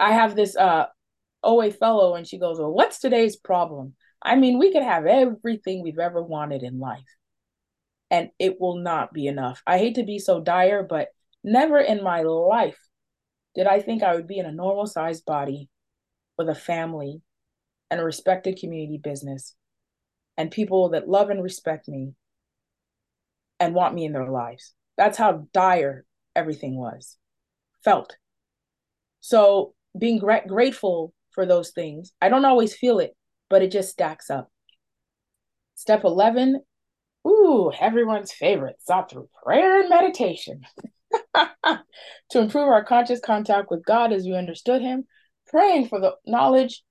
have 0.00 0.34
this 0.34 0.56
uh 0.56 0.86
OA 1.42 1.70
fellow 1.70 2.14
and 2.14 2.26
she 2.26 2.38
goes, 2.38 2.58
Well, 2.58 2.72
what's 2.72 2.98
today's 2.98 3.36
problem? 3.36 3.94
I 4.22 4.36
mean, 4.36 4.58
we 4.58 4.72
could 4.72 4.82
have 4.82 5.06
everything 5.06 5.82
we've 5.82 5.98
ever 5.98 6.22
wanted 6.22 6.62
in 6.62 6.78
life, 6.80 7.04
and 8.10 8.30
it 8.38 8.58
will 8.58 8.78
not 8.78 9.12
be 9.12 9.26
enough. 9.26 9.62
I 9.66 9.78
hate 9.78 9.96
to 9.96 10.02
be 10.02 10.18
so 10.18 10.40
dire, 10.40 10.82
but 10.82 11.08
never 11.42 11.78
in 11.78 12.02
my 12.02 12.22
life 12.22 12.78
did 13.54 13.66
I 13.66 13.80
think 13.80 14.02
I 14.02 14.14
would 14.14 14.26
be 14.26 14.38
in 14.38 14.46
a 14.46 14.52
normal 14.52 14.86
sized 14.86 15.24
body 15.26 15.68
with 16.38 16.48
a 16.48 16.54
family 16.54 17.20
and 17.90 18.00
a 18.00 18.04
respected 18.04 18.58
community 18.58 18.98
business 18.98 19.54
and 20.36 20.50
people 20.50 20.90
that 20.90 21.08
love 21.08 21.30
and 21.30 21.42
respect 21.42 21.88
me 21.88 22.12
and 23.60 23.74
want 23.74 23.94
me 23.94 24.04
in 24.04 24.12
their 24.12 24.30
lives. 24.30 24.74
That's 24.96 25.18
how 25.18 25.46
dire 25.52 26.04
everything 26.34 26.76
was, 26.76 27.16
felt. 27.84 28.16
So 29.20 29.74
being 29.98 30.18
gra- 30.18 30.46
grateful 30.46 31.12
for 31.30 31.46
those 31.46 31.70
things, 31.70 32.12
I 32.20 32.28
don't 32.28 32.44
always 32.44 32.74
feel 32.74 32.98
it, 32.98 33.16
but 33.48 33.62
it 33.62 33.70
just 33.70 33.90
stacks 33.90 34.30
up. 34.30 34.50
Step 35.76 36.04
11, 36.04 36.60
ooh, 37.26 37.72
everyone's 37.80 38.32
favorite, 38.32 38.76
sought 38.80 39.10
through 39.10 39.28
prayer 39.42 39.80
and 39.80 39.88
meditation. 39.88 40.62
to 42.30 42.40
improve 42.40 42.68
our 42.68 42.84
conscious 42.84 43.20
contact 43.20 43.70
with 43.70 43.84
God 43.84 44.12
as 44.12 44.24
we 44.24 44.34
understood 44.34 44.82
Him, 44.82 45.04
praying 45.46 45.88
for 45.88 46.00
the 46.00 46.14
knowledge 46.26 46.82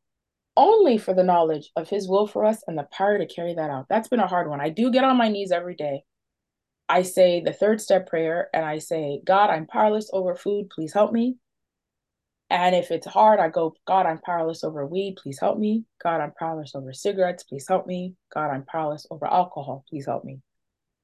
only 0.56 0.98
for 0.98 1.14
the 1.14 1.24
knowledge 1.24 1.72
of 1.76 1.90
his 1.90 2.08
will 2.08 2.28
for 2.28 2.46
us 2.46 2.64
and 2.68 2.78
the 2.78 2.88
power 2.92 3.18
to 3.18 3.26
carry 3.26 3.54
that 3.56 3.70
out. 3.70 3.88
That's 3.90 4.08
been 4.08 4.20
a 4.20 4.28
hard 4.28 4.50
one. 4.50 4.62
I 4.62 4.70
do 4.70 4.92
get 4.92 5.04
on 5.04 5.18
my 5.18 5.30
knees 5.30 5.52
every 5.52 5.76
day. 5.76 6.04
I 6.90 7.02
say 7.02 7.42
the 7.42 7.54
third 7.54 7.82
step 7.82 8.08
prayer 8.08 8.50
and 8.54 8.66
I 8.66 8.80
say, 8.80 9.22
God, 9.26 9.50
I'm 9.50 9.66
powerless 9.66 10.10
over 10.14 10.36
food. 10.36 10.70
Please 10.70 10.94
help 10.94 11.12
me. 11.12 11.38
And 12.50 12.76
if 12.76 12.92
it's 12.92 13.08
hard, 13.08 13.40
I 13.40 13.50
go, 13.50 13.74
God, 13.88 14.06
I'm 14.06 14.20
powerless 14.20 14.64
over 14.64 14.86
weed. 14.86 15.16
Please 15.22 15.40
help 15.40 15.58
me. 15.58 15.86
God, 16.04 16.22
I'm 16.22 16.34
powerless 16.38 16.76
over 16.76 16.94
cigarettes. 16.94 17.44
Please 17.44 17.66
help 17.68 17.88
me. 17.88 18.14
God, 18.32 18.52
I'm 18.52 18.64
powerless 18.64 19.08
over 19.10 19.26
alcohol. 19.26 19.86
Please 19.90 20.06
help 20.06 20.24
me. 20.24 20.40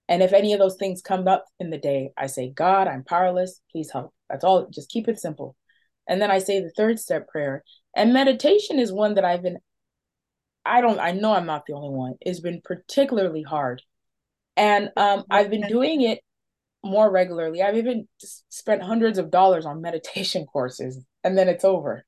And 0.07 0.21
if 0.21 0.33
any 0.33 0.53
of 0.53 0.59
those 0.59 0.75
things 0.75 1.01
come 1.01 1.27
up 1.27 1.45
in 1.59 1.69
the 1.69 1.77
day, 1.77 2.11
I 2.17 2.27
say, 2.27 2.49
God, 2.49 2.87
I'm 2.87 3.03
powerless. 3.03 3.61
Please 3.71 3.91
help. 3.91 4.13
That's 4.29 4.43
all. 4.43 4.67
Just 4.67 4.89
keep 4.89 5.07
it 5.07 5.19
simple. 5.19 5.55
And 6.09 6.21
then 6.21 6.31
I 6.31 6.39
say 6.39 6.59
the 6.59 6.71
third 6.71 6.99
step 6.99 7.29
prayer. 7.29 7.63
And 7.95 8.11
meditation 8.11 8.79
is 8.79 8.91
one 8.91 9.13
that 9.13 9.23
I've 9.23 9.43
been, 9.43 9.59
I 10.65 10.81
don't, 10.81 10.99
I 10.99 11.11
know 11.11 11.33
I'm 11.33 11.45
not 11.45 11.65
the 11.65 11.73
only 11.73 11.95
one, 11.95 12.15
it's 12.19 12.41
been 12.41 12.61
particularly 12.63 13.43
hard. 13.43 13.81
And 14.57 14.89
um, 14.97 15.23
I've 15.29 15.49
been 15.49 15.67
doing 15.67 16.01
it 16.01 16.19
more 16.83 17.09
regularly. 17.09 17.61
I've 17.61 17.77
even 17.77 18.07
spent 18.17 18.81
hundreds 18.81 19.17
of 19.17 19.31
dollars 19.31 19.65
on 19.65 19.81
meditation 19.81 20.45
courses 20.51 20.99
and 21.23 21.37
then 21.37 21.47
it's 21.47 21.63
over. 21.63 22.05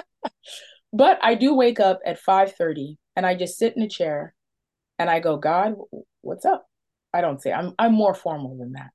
but 0.92 1.18
I 1.22 1.34
do 1.34 1.54
wake 1.54 1.78
up 1.78 2.00
at 2.04 2.20
5:30 2.20 2.96
and 3.16 3.26
I 3.26 3.34
just 3.34 3.58
sit 3.58 3.76
in 3.76 3.82
a 3.82 3.88
chair 3.88 4.34
and 4.98 5.10
I 5.10 5.20
go, 5.20 5.36
God, 5.36 5.74
what's 6.22 6.44
up? 6.44 6.66
I 7.12 7.20
don't 7.20 7.42
say 7.42 7.52
I'm 7.52 7.74
I'm 7.78 7.92
more 7.92 8.14
formal 8.14 8.56
than 8.58 8.72
that. 8.72 8.90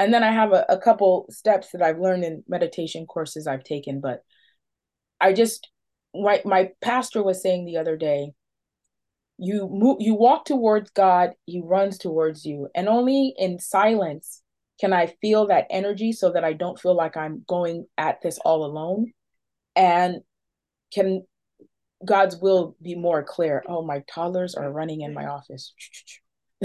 And 0.00 0.14
then 0.14 0.24
I 0.24 0.32
have 0.32 0.52
a, 0.54 0.64
a 0.70 0.78
couple 0.78 1.26
steps 1.28 1.72
that 1.72 1.82
I've 1.82 1.98
learned 2.00 2.24
in 2.24 2.42
meditation 2.48 3.06
courses 3.06 3.46
I've 3.46 3.62
taken, 3.62 4.00
but 4.00 4.24
I 5.20 5.34
just 5.34 5.68
my, 6.14 6.40
my 6.46 6.70
pastor 6.80 7.22
was 7.22 7.42
saying 7.42 7.66
the 7.66 7.76
other 7.76 7.98
day, 7.98 8.32
you 9.36 9.68
move 9.70 9.98
you 10.00 10.14
walk 10.14 10.46
towards 10.46 10.90
God, 10.90 11.32
he 11.44 11.60
runs 11.62 11.98
towards 11.98 12.46
you. 12.46 12.68
And 12.74 12.88
only 12.88 13.34
in 13.36 13.58
silence 13.58 14.42
can 14.80 14.94
I 14.94 15.14
feel 15.20 15.46
that 15.48 15.66
energy 15.68 16.12
so 16.12 16.32
that 16.32 16.44
I 16.44 16.54
don't 16.54 16.80
feel 16.80 16.96
like 16.96 17.18
I'm 17.18 17.44
going 17.46 17.84
at 17.98 18.22
this 18.22 18.38
all 18.38 18.64
alone. 18.64 19.12
And 19.76 20.22
can 20.94 21.26
God's 22.02 22.38
will 22.38 22.74
be 22.80 22.94
more 22.94 23.22
clear. 23.22 23.62
Oh, 23.68 23.84
my 23.84 24.02
toddlers 24.10 24.54
are 24.54 24.72
running 24.72 25.02
in 25.02 25.12
my 25.12 25.26
office. 25.26 25.74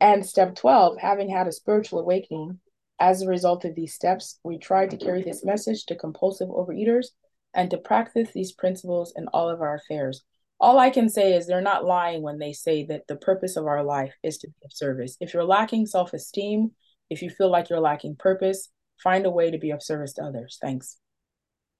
and 0.00 0.24
step 0.24 0.54
12, 0.54 0.98
having 0.98 1.28
had 1.28 1.46
a 1.46 1.52
spiritual 1.52 2.00
awakening, 2.00 2.58
as 2.98 3.22
a 3.22 3.28
result 3.28 3.64
of 3.64 3.74
these 3.74 3.94
steps, 3.94 4.38
we 4.44 4.58
try 4.58 4.86
to 4.86 4.96
carry 4.96 5.22
this 5.22 5.44
message 5.44 5.86
to 5.86 5.96
compulsive 5.96 6.48
overeaters 6.48 7.06
and 7.54 7.70
to 7.70 7.78
practice 7.78 8.30
these 8.32 8.52
principles 8.52 9.12
in 9.16 9.26
all 9.28 9.48
of 9.48 9.60
our 9.60 9.74
affairs. 9.74 10.22
All 10.60 10.78
I 10.78 10.90
can 10.90 11.08
say 11.08 11.34
is 11.34 11.46
they're 11.46 11.62
not 11.62 11.86
lying 11.86 12.22
when 12.22 12.38
they 12.38 12.52
say 12.52 12.84
that 12.86 13.06
the 13.08 13.16
purpose 13.16 13.56
of 13.56 13.66
our 13.66 13.82
life 13.82 14.12
is 14.22 14.36
to 14.38 14.48
be 14.48 14.54
of 14.64 14.72
service. 14.72 15.16
If 15.20 15.32
you're 15.32 15.44
lacking 15.44 15.86
self 15.86 16.12
esteem, 16.12 16.72
if 17.08 17.22
you 17.22 17.30
feel 17.30 17.50
like 17.50 17.70
you're 17.70 17.80
lacking 17.80 18.16
purpose, 18.16 18.68
find 19.02 19.24
a 19.24 19.30
way 19.30 19.50
to 19.50 19.58
be 19.58 19.70
of 19.70 19.82
service 19.82 20.12
to 20.14 20.22
others. 20.22 20.58
Thanks. 20.60 20.98